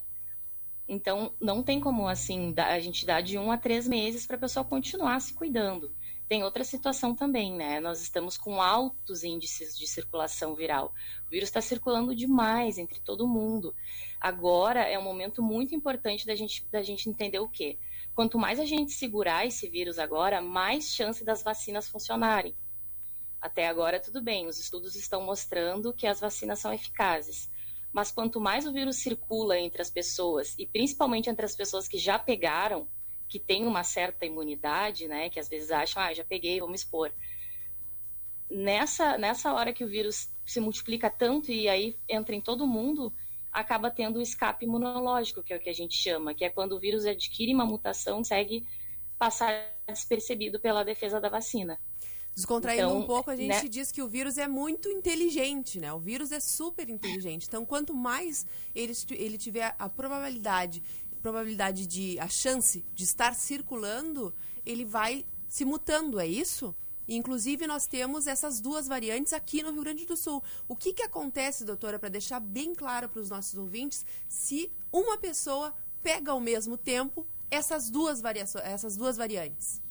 [0.88, 4.40] Então não tem como assim a gente dar de um a três meses para a
[4.40, 5.92] pessoa continuar se cuidando.
[6.34, 7.80] Tem outra situação também, né?
[7.80, 10.92] Nós estamos com altos índices de circulação viral.
[11.28, 13.76] O vírus está circulando demais entre todo mundo.
[14.20, 17.78] Agora é um momento muito importante da gente, da gente entender o quê?
[18.16, 22.58] Quanto mais a gente segurar esse vírus agora, mais chance das vacinas funcionarem.
[23.40, 27.48] Até agora, tudo bem, os estudos estão mostrando que as vacinas são eficazes.
[27.92, 32.00] Mas quanto mais o vírus circula entre as pessoas, e principalmente entre as pessoas que
[32.00, 32.88] já pegaram,
[33.34, 36.76] que tem uma certa imunidade, né, que às vezes acham, ah, já peguei, vou me
[36.76, 37.12] expor.
[38.48, 43.12] Nessa, nessa hora que o vírus se multiplica tanto e aí entra em todo mundo,
[43.52, 46.74] acaba tendo o escape imunológico, que é o que a gente chama, que é quando
[46.74, 48.68] o vírus adquire uma mutação, consegue
[49.18, 49.52] passar
[49.88, 51.80] despercebido pela defesa da vacina.
[52.36, 53.68] Descontraindo então, um pouco, a gente né?
[53.68, 55.94] diz que o vírus é muito inteligente, né?
[55.94, 57.48] O vírus é super inteligente.
[57.48, 60.82] Então, quanto mais ele, ele tiver a probabilidade
[61.24, 66.76] probabilidade de a chance de estar circulando, ele vai se mutando, é isso?
[67.08, 70.44] Inclusive, nós temos essas duas variantes aqui no Rio Grande do Sul.
[70.68, 75.18] O que, que acontece, doutora, para deixar bem claro para os nossos ouvintes, se uma
[75.18, 78.22] pessoa pega ao mesmo tempo essas duas,
[78.64, 79.82] essas duas variantes?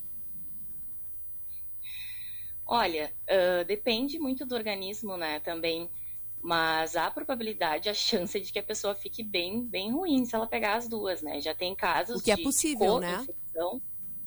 [2.66, 5.90] Olha, uh, depende muito do organismo, né, também.
[6.42, 10.46] Mas a probabilidade, a chance de que a pessoa fique bem, bem ruim se ela
[10.46, 11.40] pegar as duas, né?
[11.40, 13.24] Já tem casos O que é possível, né?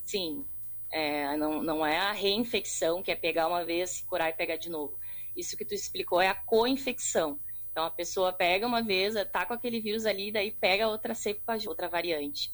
[0.04, 0.46] Sim.
[0.92, 4.56] É, não, não é a reinfecção, que é pegar uma vez, se curar e pegar
[4.56, 4.98] de novo.
[5.36, 7.38] Isso que tu explicou é a co-infecção.
[7.70, 11.58] Então a pessoa pega uma vez, tá com aquele vírus ali, daí pega outra cepa,
[11.68, 12.50] outra variante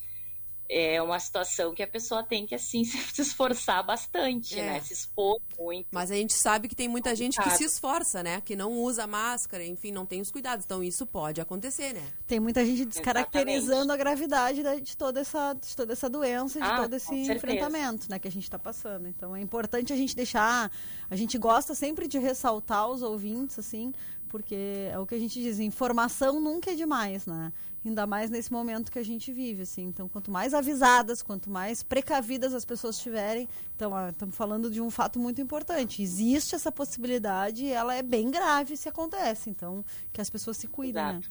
[0.70, 2.84] é uma situação que a pessoa tem que, assim,
[3.14, 4.66] se esforçar bastante, É.
[4.74, 4.80] né?
[4.80, 5.88] Se expor muito.
[5.92, 8.40] Mas a gente sabe que tem muita gente que se esforça, né?
[8.42, 10.64] Que não usa máscara, enfim, não tem os cuidados.
[10.66, 12.04] Então isso pode acontecer, né?
[12.26, 16.66] Tem muita gente descaracterizando a gravidade da- de toda essa, de toda essa doença, de
[16.66, 19.08] Ah, todo esse enfrentamento né, que a gente está passando.
[19.08, 20.72] Então é importante a gente deixar.
[21.10, 23.94] A gente gosta sempre de ressaltar os ouvintes, assim,
[24.30, 27.52] porque é o que a gente diz, informação nunca é demais, né?
[27.84, 29.84] Ainda mais nesse momento que a gente vive, assim.
[29.84, 33.50] Então, quanto mais avisadas, quanto mais precavidas as pessoas estiverem.
[33.76, 36.04] Então, ah, estamos falando de um fato muito importante.
[36.04, 39.50] Existe essa possibilidade e ela é bem grave se acontece.
[39.50, 41.22] Então, que as pessoas se cuidem, né?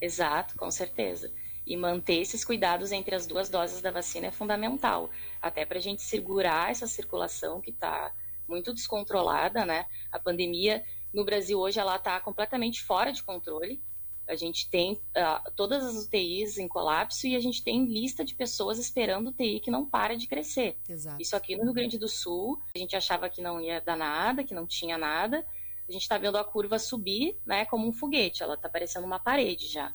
[0.00, 1.30] Exato, com certeza.
[1.66, 5.10] E manter esses cuidados entre as duas doses da vacina é fundamental,
[5.42, 8.12] até para a gente segurar essa circulação que está
[8.48, 9.84] muito descontrolada, né?
[10.10, 10.82] A pandemia
[11.12, 13.82] no Brasil hoje ela está completamente fora de controle.
[14.28, 18.34] A gente tem ah, todas as UTIs em colapso e a gente tem lista de
[18.34, 20.76] pessoas esperando UTI que não para de crescer.
[20.88, 21.22] Exato.
[21.22, 24.42] Isso aqui no Rio Grande do Sul, a gente achava que não ia dar nada,
[24.42, 25.46] que não tinha nada.
[25.88, 28.42] A gente está vendo a curva subir, né, como um foguete.
[28.42, 29.94] Ela está parecendo uma parede já.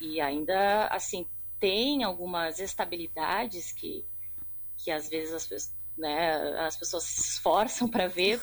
[0.00, 1.26] E ainda, assim,
[1.60, 4.04] tem algumas estabilidades que,
[4.76, 8.42] que às vezes as, né, as pessoas se esforçam para ver,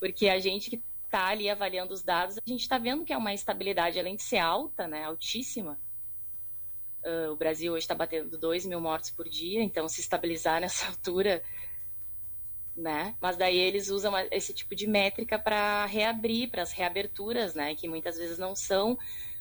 [0.00, 0.82] porque a gente que
[1.16, 4.22] está ali avaliando os dados, a gente está vendo que é uma estabilidade, além de
[4.22, 5.80] ser alta, né, altíssima.
[7.02, 10.88] Ah, o Brasil hoje está batendo 2 mil mortos por dia, então se estabilizar nessa
[10.88, 11.42] altura,
[12.76, 13.16] né?
[13.18, 17.74] Mas daí eles usam esse tipo de métrica para reabrir, para as reaberturas, né?
[17.74, 18.98] Que muitas vezes não são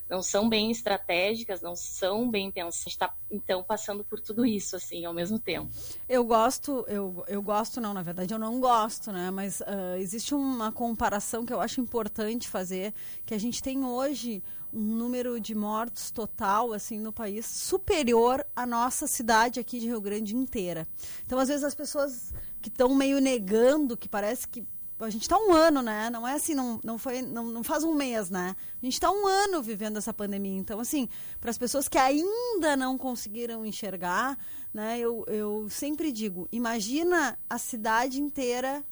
[0.09, 2.65] não são bem estratégicas, não são bem pensadas.
[2.87, 5.69] Está então passando por tudo isso assim ao mesmo tempo.
[6.07, 9.31] Eu gosto, eu, eu gosto não, na verdade eu não gosto, né?
[9.31, 12.93] Mas ah, existe uma comparação que eu acho importante fazer,
[13.25, 14.43] que a gente tem hoje
[14.73, 20.01] um número de mortos total assim no país superior à nossa cidade aqui de Rio
[20.01, 20.87] Grande inteira.
[21.25, 24.65] Então às vezes as pessoas que estão meio negando, que parece que
[25.03, 26.09] a gente está um ano, né?
[26.09, 28.55] Não é assim, não, não foi, não, não faz um mês, né?
[28.81, 30.57] A gente está um ano vivendo essa pandemia.
[30.57, 31.09] Então, assim,
[31.41, 34.37] para as pessoas que ainda não conseguiram enxergar,
[34.73, 34.97] né?
[34.97, 38.85] Eu, eu sempre digo, imagina a cidade inteira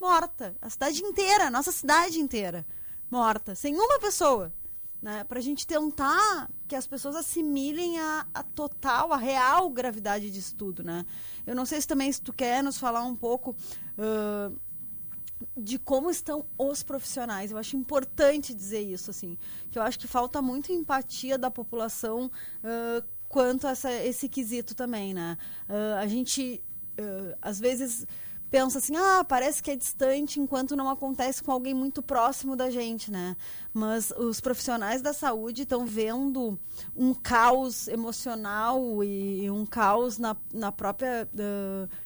[0.00, 2.64] morta, a cidade inteira, a nossa cidade inteira
[3.10, 4.52] morta, sem uma pessoa,
[5.02, 5.24] né?
[5.24, 10.54] Para a gente tentar que as pessoas assimilem a, a total, a real gravidade disso
[10.54, 11.04] tudo, né?
[11.44, 13.56] Eu não sei se também se tu quer nos falar um pouco
[13.98, 14.52] ãh,
[15.56, 17.50] de como estão os profissionais.
[17.50, 19.36] Eu acho importante dizer isso, assim,
[19.70, 22.30] que eu acho que falta muito empatia da população
[22.64, 25.36] ãh, quanto a essa, esse quesito também, né?
[25.68, 26.62] Ãh, a gente,
[26.98, 28.06] ãh, às vezes,
[28.50, 32.68] pensa assim, ah, parece que é distante enquanto não acontece com alguém muito próximo da
[32.68, 33.36] gente, né?
[33.72, 36.58] Mas os profissionais da saúde estão vendo
[36.96, 41.28] um caos emocional e um caos na, na própria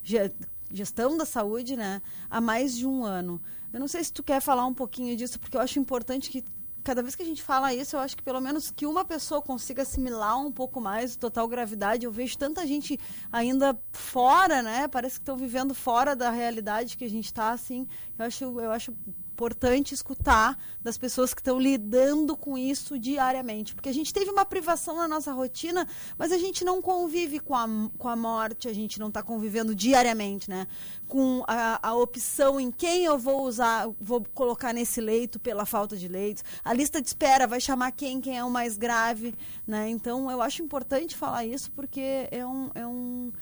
[0.03, 0.30] ge-
[0.71, 2.01] gestão da saúde, né,
[2.31, 3.41] há mais de um ano.
[3.73, 6.45] Eu não sei se tu quer falar um pouquinho disso, porque eu acho importante que
[6.85, 9.41] cada vez que a gente fala isso, eu acho que pelo menos que uma pessoa
[9.41, 12.05] consiga assimilar um pouco mais o total gravidade.
[12.05, 13.01] Eu vejo tanta gente
[13.33, 14.87] ainda fora, né?
[14.87, 17.89] Parece que estão vivendo fora da realidade que a gente está, assim.
[18.19, 18.95] Eu acho, eu acho
[19.35, 23.74] importante escutar das pessoas que estão lidando com isso diariamente.
[23.74, 27.55] Porque a gente teve uma privação na nossa rotina, mas a gente não convive com
[27.55, 27.66] a,
[27.99, 30.68] com a morte, a gente não está convivendo diariamente, né?
[31.09, 35.97] Com a, a opção em quem eu vou usar, vou colocar nesse leito pela falta
[35.97, 36.45] de leitos.
[36.64, 39.35] A lista de espera vai chamar quem, quem é o mais grave,
[39.66, 39.89] né?
[39.89, 43.32] Então, eu acho importante falar isso porque é, um, é, um,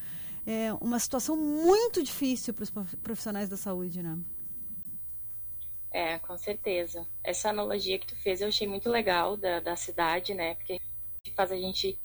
[0.47, 2.71] é uma situação muito difícil para os
[3.03, 4.17] profissionais da saúde, né?
[5.93, 7.07] É, com certeza.
[7.23, 10.55] Essa analogia que tu fez eu achei muito legal da, da cidade, né?
[10.55, 10.81] Porque
[11.37, 11.99] faz a gente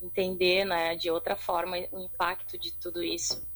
[0.00, 3.46] entender, né, de outra forma o impacto de tudo isso.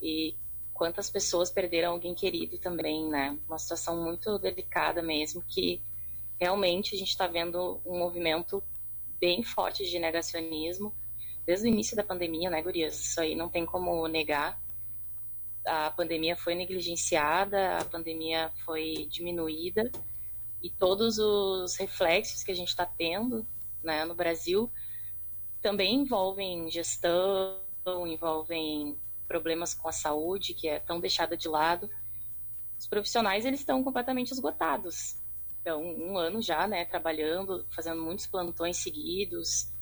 [0.00, 0.34] E
[0.72, 3.38] quantas pessoas perderam alguém querido também, né?
[3.46, 5.82] Uma situação muito delicada mesmo, que
[6.40, 8.62] realmente a gente está vendo um movimento
[9.20, 10.94] bem forte de negacionismo
[11.44, 12.98] desde o início da pandemia, né, gurias?
[12.98, 14.58] Isso aí não tem como negar
[15.66, 19.90] a pandemia foi negligenciada, a pandemia foi diminuída
[20.62, 23.46] e todos os reflexos que a gente está tendo
[23.82, 24.70] né, no Brasil
[25.60, 27.58] também envolvem gestão,
[28.06, 31.88] envolvem problemas com a saúde, que é tão deixada de lado.
[32.78, 35.16] os profissionais eles estão completamente esgotados.
[35.60, 39.72] Então, um ano já, né, trabalhando, fazendo muitos plantões seguidos,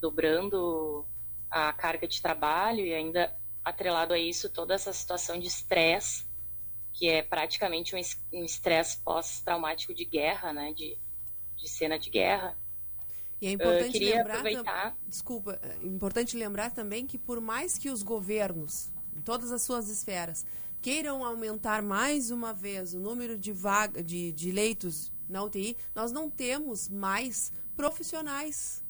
[0.00, 1.06] dobrando
[1.50, 3.34] a carga de trabalho e ainda
[3.64, 6.24] atrelado a isso toda essa situação de estresse,
[6.92, 10.98] que é praticamente um estresse pós-traumático de guerra, né, de,
[11.56, 12.58] de cena de guerra.
[13.40, 14.96] E é importante lembrar, aproveitar...
[15.06, 19.88] desculpa, é importante lembrar também que por mais que os governos, em todas as suas
[19.88, 20.44] esferas,
[20.80, 26.12] queiram aumentar mais uma vez o número de vaga, de, de leitos na UTI, nós
[26.12, 28.82] não temos mais profissionais.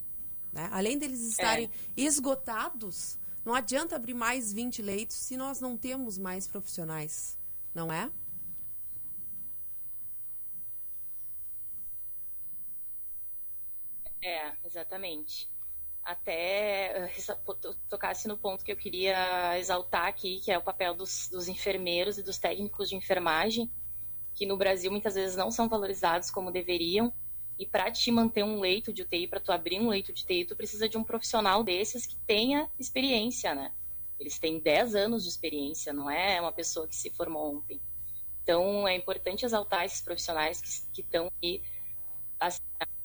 [0.53, 0.68] Né?
[0.70, 1.70] Além deles estarem é.
[1.97, 7.38] esgotados, não adianta abrir mais 20 leitos se nós não temos mais profissionais,
[7.74, 8.11] não é?
[14.22, 15.51] É, exatamente.
[16.05, 17.12] Até eh,
[17.88, 22.18] tocasse no ponto que eu queria exaltar aqui, que é o papel dos, dos enfermeiros
[22.18, 23.70] e dos técnicos de enfermagem,
[24.34, 27.12] que no Brasil muitas vezes não são valorizados como deveriam.
[27.63, 30.45] E para te manter um leito de UTI, para tu abrir um leito de UTI,
[30.45, 33.71] tu precisa de um profissional desses que tenha experiência, né?
[34.19, 37.81] Eles têm 10 anos de experiência, não é uma pessoa que se formou ontem.
[38.43, 40.61] Então, é importante exaltar esses profissionais
[40.93, 41.63] que estão aí.
[42.41, 42.49] A,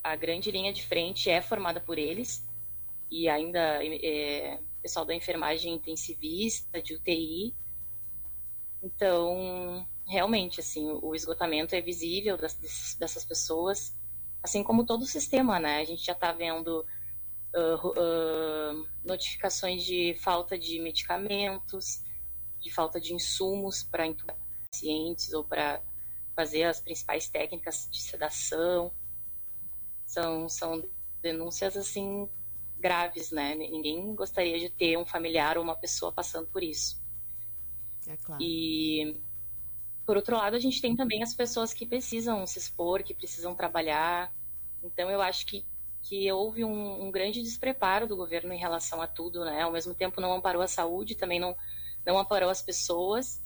[0.04, 2.44] a, grande linha de frente é formada por eles.
[3.12, 7.54] E ainda é, pessoal da enfermagem intensivista, de UTI.
[8.82, 13.96] Então, realmente, assim, o esgotamento é visível das, dessas pessoas,
[14.42, 15.80] assim como todo o sistema, né?
[15.80, 16.86] A gente já está vendo
[17.56, 22.02] uh, uh, notificações de falta de medicamentos,
[22.60, 24.38] de falta de insumos para intubar
[24.70, 25.82] pacientes ou para
[26.36, 28.94] fazer as principais técnicas de sedação.
[30.06, 30.82] São, são
[31.22, 32.30] denúncias, assim,
[32.78, 33.56] graves, né?
[33.56, 37.02] Ninguém gostaria de ter um familiar ou uma pessoa passando por isso.
[38.08, 38.42] É claro.
[38.42, 39.20] E
[40.08, 43.54] por outro lado, a gente tem também as pessoas que precisam se expor, que precisam
[43.54, 44.34] trabalhar.
[44.82, 45.66] Então, eu acho que,
[46.02, 49.64] que houve um, um grande despreparo do governo em relação a tudo, né?
[49.64, 51.54] Ao mesmo tempo, não amparou a saúde, também não,
[52.06, 53.44] não amparou as pessoas.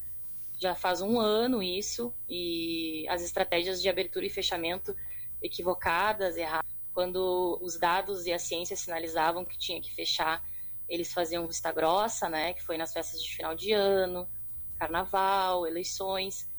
[0.59, 4.95] Já faz um ano isso, e as estratégias de abertura e fechamento
[5.41, 6.70] equivocadas, erradas.
[6.93, 10.43] Quando os dados e a ciência sinalizavam que tinha que fechar,
[10.88, 12.53] eles faziam vista grossa, né?
[12.53, 14.30] Que foi nas festas de final de ano,
[14.78, 16.50] carnaval, eleições.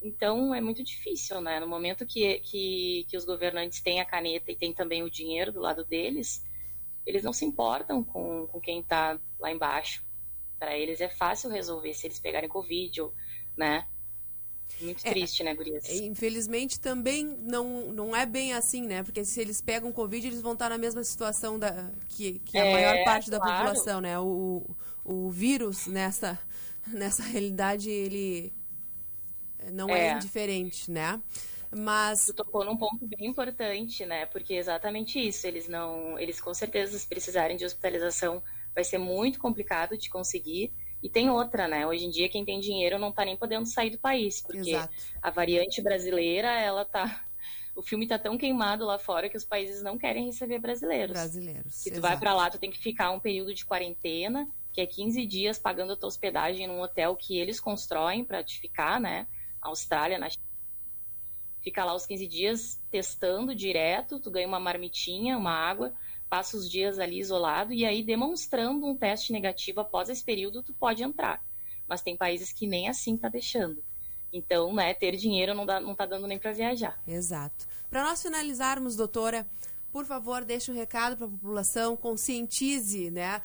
[0.00, 1.58] Então é muito difícil, né?
[1.58, 5.52] No momento que, que, que os governantes têm a caneta e têm também o dinheiro
[5.52, 6.44] do lado deles,
[7.04, 10.04] eles não se importam com, com quem está lá embaixo.
[10.58, 13.14] Para eles é fácil resolver se eles pegarem Covid, ou,
[13.56, 13.86] né?
[14.80, 15.88] Muito é, triste, né, Gurias?
[15.88, 19.02] Infelizmente também não, não é bem assim, né?
[19.02, 22.64] Porque se eles pegam Covid, eles vão estar na mesma situação da, que, que a
[22.64, 23.44] é, maior parte claro.
[23.44, 24.18] da população, né?
[24.18, 24.66] O,
[25.04, 26.38] o vírus nessa,
[26.88, 28.52] nessa realidade, ele
[29.72, 31.20] não é, é indiferente, né?
[31.74, 34.26] Mas tu tocou num ponto bem importante, né?
[34.26, 38.42] Porque é exatamente isso, eles não, eles com certeza se precisarem de hospitalização
[38.74, 40.72] vai ser muito complicado de conseguir.
[41.02, 41.86] E tem outra, né?
[41.86, 44.94] Hoje em dia quem tem dinheiro não tá nem podendo sair do país, porque Exato.
[45.20, 47.24] a variante brasileira, ela tá
[47.76, 51.12] o filme tá tão queimado lá fora que os países não querem receber brasileiros.
[51.12, 51.74] Brasileiros.
[51.74, 52.08] Se tu exato.
[52.08, 55.58] vai para lá, tu tem que ficar um período de quarentena, que é 15 dias
[55.58, 59.26] pagando a tua hospedagem num hotel que eles constroem para te ficar, né?
[59.66, 60.28] Austrália, na
[61.60, 65.92] Fica lá os 15 dias testando direto, tu ganha uma marmitinha, uma água,
[66.30, 70.72] passa os dias ali isolado e aí demonstrando um teste negativo após esse período, tu
[70.72, 71.42] pode entrar.
[71.88, 73.82] Mas tem países que nem assim tá deixando.
[74.32, 77.00] Então, né, ter dinheiro não, dá, não tá dando nem para viajar.
[77.06, 77.66] Exato.
[77.90, 79.46] Para nós finalizarmos, doutora,
[79.92, 83.40] por favor, deixe um recado para a população, conscientize, né?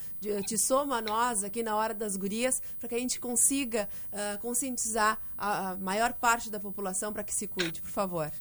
[0.45, 4.39] Te soma a nós aqui na Hora das Gurias, para que a gente consiga uh,
[4.39, 8.31] conscientizar a, a maior parte da população para que se cuide, por favor.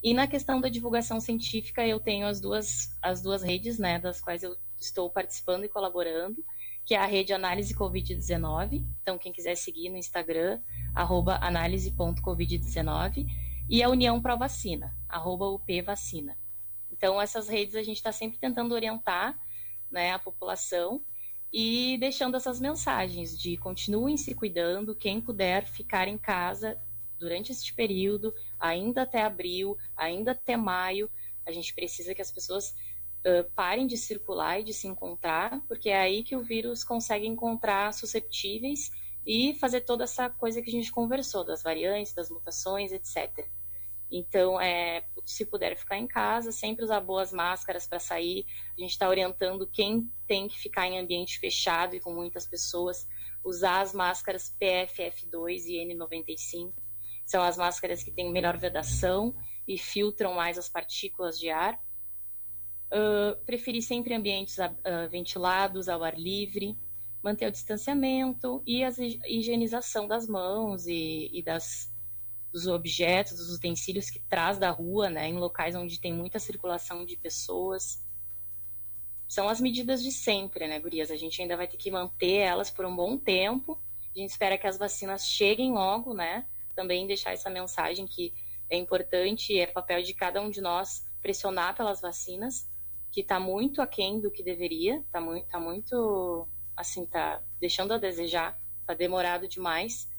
[0.03, 4.21] E na questão da divulgação científica, eu tenho as duas, as duas redes, né, das
[4.21, 6.43] quais eu estou participando e colaborando,
[6.87, 8.87] que é a rede Análise Covid-19.
[9.03, 10.59] Então, quem quiser seguir no Instagram,
[10.95, 13.27] arroba análise.covid19.
[13.69, 16.37] E a União Pro Vacina, arroba upvacina.
[16.91, 19.39] Então, essas redes a gente está sempre tentando orientar
[19.91, 21.05] né, a população
[21.53, 26.79] e deixando essas mensagens de continuem se cuidando, quem puder ficar em casa
[27.19, 31.11] durante este período, ainda até abril, ainda até maio,
[31.45, 32.75] a gente precisa que as pessoas
[33.27, 37.27] uh, parem de circular e de se encontrar, porque é aí que o vírus consegue
[37.27, 38.91] encontrar susceptíveis
[39.27, 43.47] e fazer toda essa coisa que a gente conversou, das variantes, das mutações, etc.
[44.11, 48.45] Então, é, se puder ficar em casa, sempre usar boas máscaras para sair.
[48.77, 53.07] A gente está orientando quem tem que ficar em ambiente fechado e com muitas pessoas,
[53.45, 56.73] usar as máscaras PFF2 e N95.
[57.25, 59.35] São as máscaras que têm melhor vedação
[59.67, 61.81] e filtram mais as partículas de ar.
[62.93, 66.77] Uh, preferir sempre ambientes uh, ventilados, ao ar livre,
[67.23, 68.91] manter o distanciamento e a
[69.29, 71.90] higienização das mãos e, e das,
[72.53, 77.05] dos objetos, dos utensílios que traz da rua, né, em locais onde tem muita circulação
[77.05, 78.03] de pessoas.
[79.29, 81.11] São as medidas de sempre, né, gurias?
[81.11, 83.81] A gente ainda vai ter que manter elas por um bom tempo.
[84.15, 86.47] A gente espera que as vacinas cheguem logo, né?
[86.75, 88.35] Também deixar essa mensagem que
[88.69, 92.69] é importante, é papel de cada um de nós pressionar pelas vacinas,
[93.13, 97.99] que está muito aquém do que deveria, está muito, tá muito, assim, tá deixando a
[97.99, 100.10] desejar, está demorado demais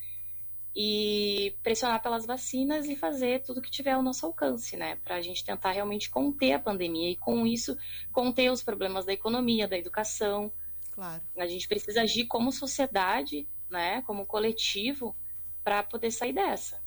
[0.75, 4.95] e pressionar pelas vacinas e fazer tudo que tiver ao nosso alcance, né?
[5.03, 7.77] Para a gente tentar realmente conter a pandemia e, com isso,
[8.11, 10.51] conter os problemas da economia, da educação.
[10.91, 11.21] Claro.
[11.37, 14.01] A gente precisa agir como sociedade, né?
[14.03, 15.15] Como coletivo,
[15.63, 16.81] para poder sair dessa.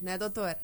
[0.00, 0.60] Né, doutora?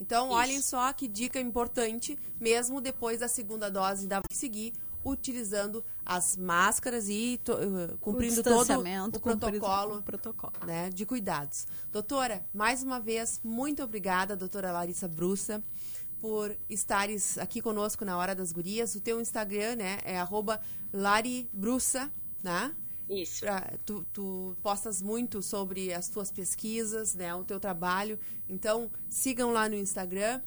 [0.00, 0.36] Então, isso.
[0.36, 4.72] olhem só que dica importante, mesmo depois da segunda dose, para seguir
[5.10, 10.52] utilizando as máscaras e uh, cumprindo todo o protocolo, o protocolo.
[10.66, 11.66] Né, de cuidados.
[11.92, 15.62] Doutora, mais uma vez, muito obrigada, doutora Larissa Brussa,
[16.18, 18.94] por estares aqui conosco na Hora das Gurias.
[18.94, 20.60] O teu Instagram, né, é arroba
[20.92, 22.10] laribrussa,
[22.42, 22.74] né?
[23.08, 23.40] Isso.
[23.40, 28.18] Pra, tu, tu, postas muito sobre as tuas pesquisas, né, o teu trabalho.
[28.48, 30.40] Então, sigam lá no Instagram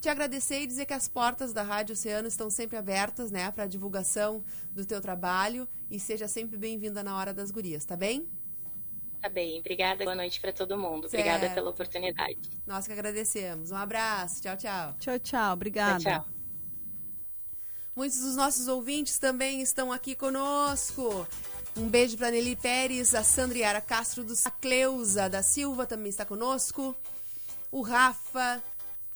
[0.00, 3.66] te agradecer e dizer que as portas da Rádio Oceano estão sempre abertas, né, para
[3.66, 8.28] divulgação do teu trabalho e seja sempre bem-vinda na Hora das Gurias, tá bem?
[9.20, 10.04] Tá bem, obrigada.
[10.04, 11.08] Boa noite para todo mundo.
[11.08, 11.20] Certo.
[11.20, 12.38] Obrigada pela oportunidade.
[12.64, 13.72] Nós que agradecemos.
[13.72, 14.40] Um abraço.
[14.40, 14.94] Tchau, tchau.
[15.00, 15.52] Tchau, tchau.
[15.54, 15.98] Obrigada.
[15.98, 16.38] Tchau, tchau.
[17.96, 21.26] Muitos dos nossos ouvintes também estão aqui conosco.
[21.76, 26.24] Um beijo para Nelly Pérez, a Sandriara Castro do a Cleusa da Silva também está
[26.24, 26.96] conosco.
[27.72, 28.62] O Rafa,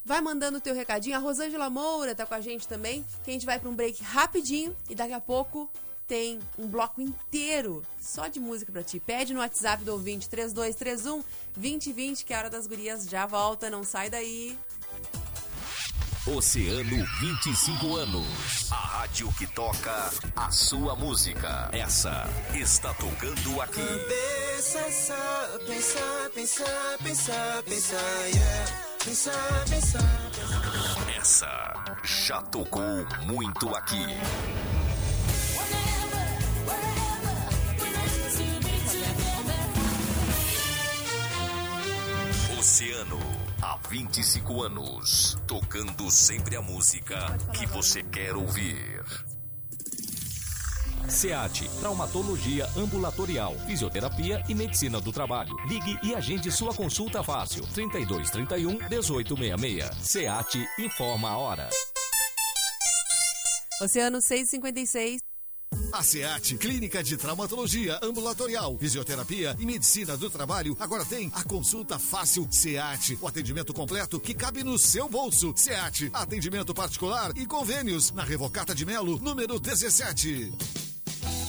[0.04, 1.16] Vai mandando o teu recadinho.
[1.16, 3.04] A Rosângela Moura tá com a gente também.
[3.24, 5.70] Que a gente vai para um break rapidinho e daqui a pouco
[6.06, 9.00] tem um bloco inteiro só de música para ti.
[9.00, 11.22] Pede no WhatsApp do ouvinte 3231
[11.56, 14.58] 2020 que a hora das gurias já volta, não sai daí.
[16.24, 18.70] Oceano 25 anos.
[18.70, 21.68] A rádio que toca a sua música.
[21.72, 23.80] Essa está tocando aqui.
[23.82, 24.78] Cabeça,
[25.66, 28.72] pensar, pensar, pensar, pensar, yeah.
[29.04, 31.18] Pensar, pensar, pensar.
[31.18, 34.06] Essa já tocou muito aqui.
[42.56, 43.18] Oceano,
[43.72, 47.16] há 25 anos, tocando sempre a música
[47.54, 49.02] que você quer ouvir.
[51.08, 55.56] SEAT, traumatologia ambulatorial, fisioterapia e medicina do trabalho.
[55.66, 57.66] Ligue e agende sua consulta fácil.
[57.72, 59.90] 3231 1866.
[60.02, 61.68] SEAT informa a hora.
[63.80, 65.31] Oceano 656.
[65.92, 71.98] A SEAT, Clínica de Traumatologia Ambulatorial, Fisioterapia e Medicina do Trabalho, agora tem a consulta
[71.98, 75.52] fácil SEAT, o atendimento completo que cabe no seu bolso.
[75.54, 80.50] SEAT, atendimento particular e convênios na Revocata de Melo, número 17.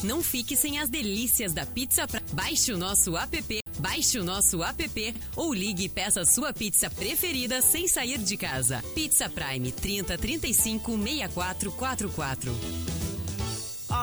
[0.04, 2.26] Não fique sem as delícias da Pizza Prime.
[2.34, 7.62] Baixe o nosso app, baixe o nosso app ou ligue e peça sua pizza preferida
[7.62, 8.84] sem sair de casa.
[8.94, 13.03] Pizza Prime 30 35 6444.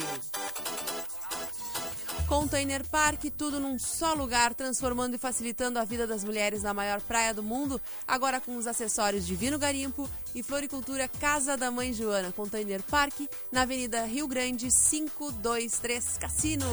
[2.28, 7.00] Container Park, tudo num só lugar, transformando e facilitando a vida das mulheres na maior
[7.00, 12.34] praia do mundo, agora com os acessórios Divino Garimpo e Floricultura Casa da Mãe Joana.
[12.34, 13.14] Container Park,
[13.52, 16.66] na Avenida Rio Grande 523 Cassino.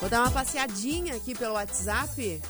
[0.00, 2.42] Vou dar uma passeadinha aqui pelo WhatsApp.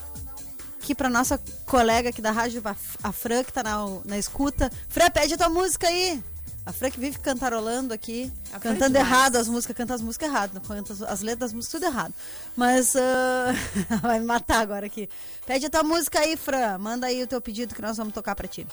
[0.82, 2.62] Aqui pra nossa colega aqui da rádio,
[3.02, 4.70] a- Fran, que tá na, na escuta.
[4.88, 6.22] Fran, pede a tua música aí.
[6.70, 9.06] A Fran que vive cantarolando aqui, A cantando demais.
[9.12, 12.14] errado as músicas, canta as músicas errado, canta as- as letras das músicas tudo errado.
[12.56, 13.52] Mas ah,
[14.00, 15.08] vai me matar agora aqui.
[15.44, 16.78] Pede a tua música aí, Fran.
[16.78, 18.64] Manda aí o teu pedido que nós vamos tocar pra ti.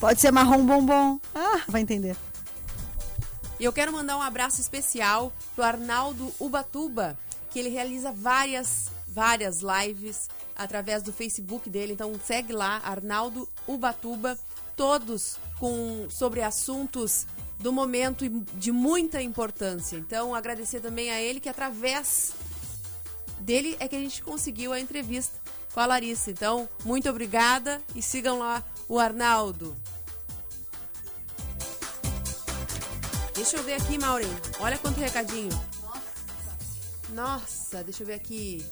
[0.00, 1.20] Pode ser marrom bombom.
[1.34, 2.16] Ah, vai entender.
[3.58, 7.18] E eu quero mandar um abraço especial pro Arnaldo Ubatuba,
[7.50, 11.92] que ele realiza várias, várias lives através do Facebook dele.
[11.92, 14.38] Então segue lá, Arnaldo Ubatuba,
[14.80, 17.26] todos com sobre assuntos
[17.58, 19.98] do momento de muita importância.
[19.98, 22.32] Então agradecer também a ele que através
[23.40, 25.38] dele é que a gente conseguiu a entrevista
[25.74, 26.30] com a Larissa.
[26.30, 29.76] Então, muito obrigada e sigam lá o Arnaldo.
[33.34, 34.30] Deixa eu ver aqui, Maureen.
[34.60, 35.52] Olha quanto recadinho.
[37.10, 38.64] Nossa, deixa eu ver aqui.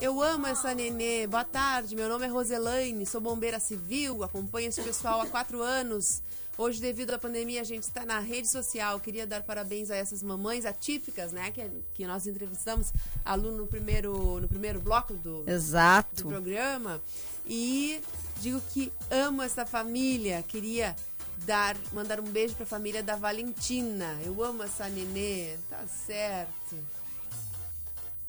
[0.00, 1.26] Eu amo essa nenê.
[1.26, 6.22] Boa tarde, meu nome é Roselaine, sou bombeira civil, acompanho esse pessoal há quatro anos.
[6.58, 9.00] Hoje, devido à pandemia, a gente está na rede social.
[9.00, 11.50] Queria dar parabéns a essas mamães atípicas, né?
[11.50, 12.92] Que, que nós entrevistamos
[13.24, 16.24] aluno no primeiro, no primeiro bloco do, Exato.
[16.24, 17.00] do programa.
[17.46, 18.00] E
[18.40, 20.42] digo que amo essa família.
[20.42, 20.96] Queria
[21.44, 24.18] dar, mandar um beijo para a família da Valentina.
[24.24, 25.56] Eu amo essa nenê.
[25.68, 26.76] Tá certo.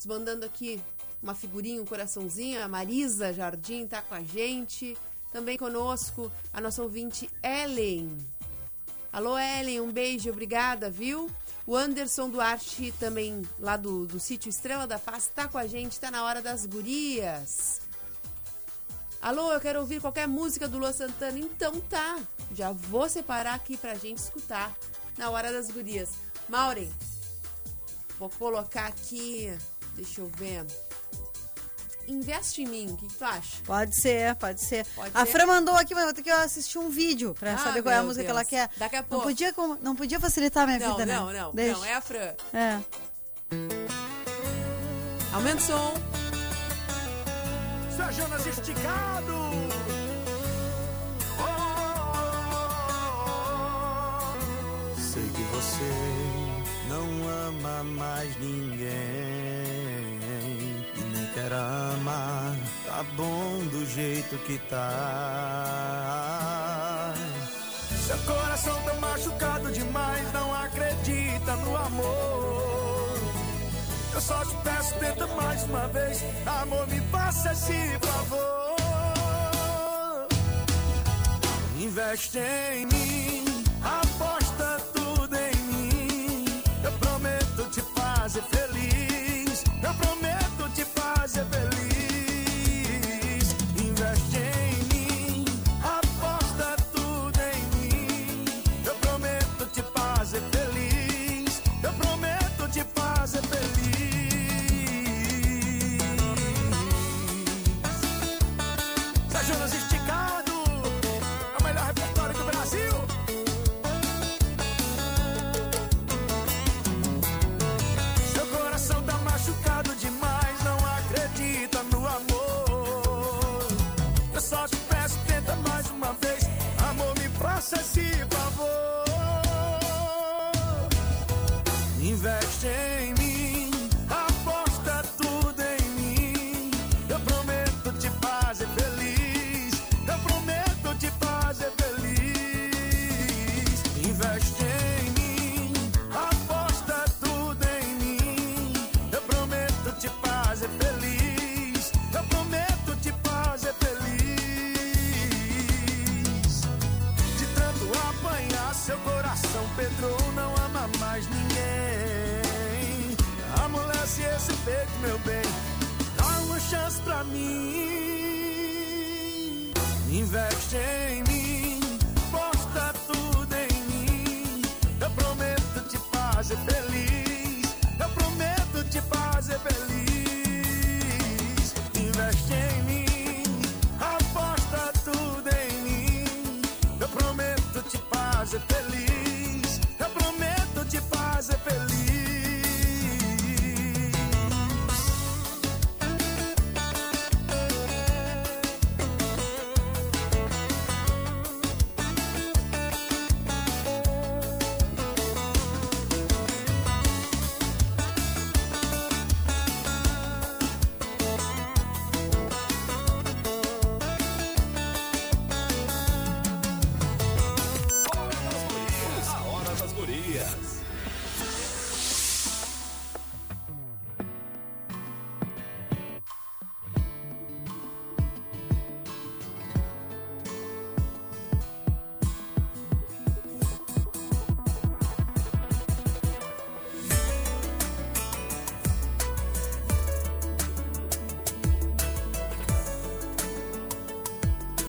[0.06, 0.82] Mandando aqui
[1.22, 2.64] uma figurinha, um coraçãozinho.
[2.64, 4.98] A Marisa Jardim tá com a gente.
[5.32, 8.18] Também conosco a nossa ouvinte Ellen.
[9.12, 11.30] Alô, Ellen, um beijo, obrigada, viu?
[11.66, 16.00] O Anderson Duarte, também lá do, do sítio Estrela da Paz, tá com a gente,
[16.00, 17.82] tá na hora das gurias.
[19.22, 21.38] Alô, eu quero ouvir qualquer música do Lua Santana.
[21.40, 22.20] Então tá,
[22.54, 24.74] já vou separar aqui pra gente escutar
[25.18, 26.12] na hora das gurias.
[26.48, 26.92] Maureen,
[28.18, 29.52] vou colocar aqui,
[29.96, 30.66] deixa eu ver.
[32.08, 33.58] Investe em mim, o que, que tu acha?
[33.66, 34.86] Pode ser, pode ser.
[34.96, 35.32] Pode a ser?
[35.32, 37.94] Fran mandou aqui, mas eu vou ter que assistir um vídeo pra Ah, saber qual
[37.94, 38.38] é a música que Deus.
[38.38, 38.70] ela quer.
[38.78, 39.24] Daqui a Não pouco.
[39.26, 41.16] podia, com- não podia facilitar a minha Não, vida, né?
[41.16, 41.78] não, não, Deixa.
[41.78, 42.34] não, é a Fran.
[42.54, 42.80] É.
[45.34, 45.94] Aumenta o som.
[47.96, 49.34] Seu Jonas esticado.
[54.96, 55.94] Sei que você
[56.90, 59.47] não ama mais ninguém
[61.50, 65.54] Tá bom do jeito que tá.
[68.06, 73.18] Seu coração tá machucado demais, não acredita no amor.
[74.14, 76.22] Eu só te peço, tenta mais uma vez.
[76.46, 78.76] Amor, me faça esse favor.
[81.80, 83.27] Investe em mim,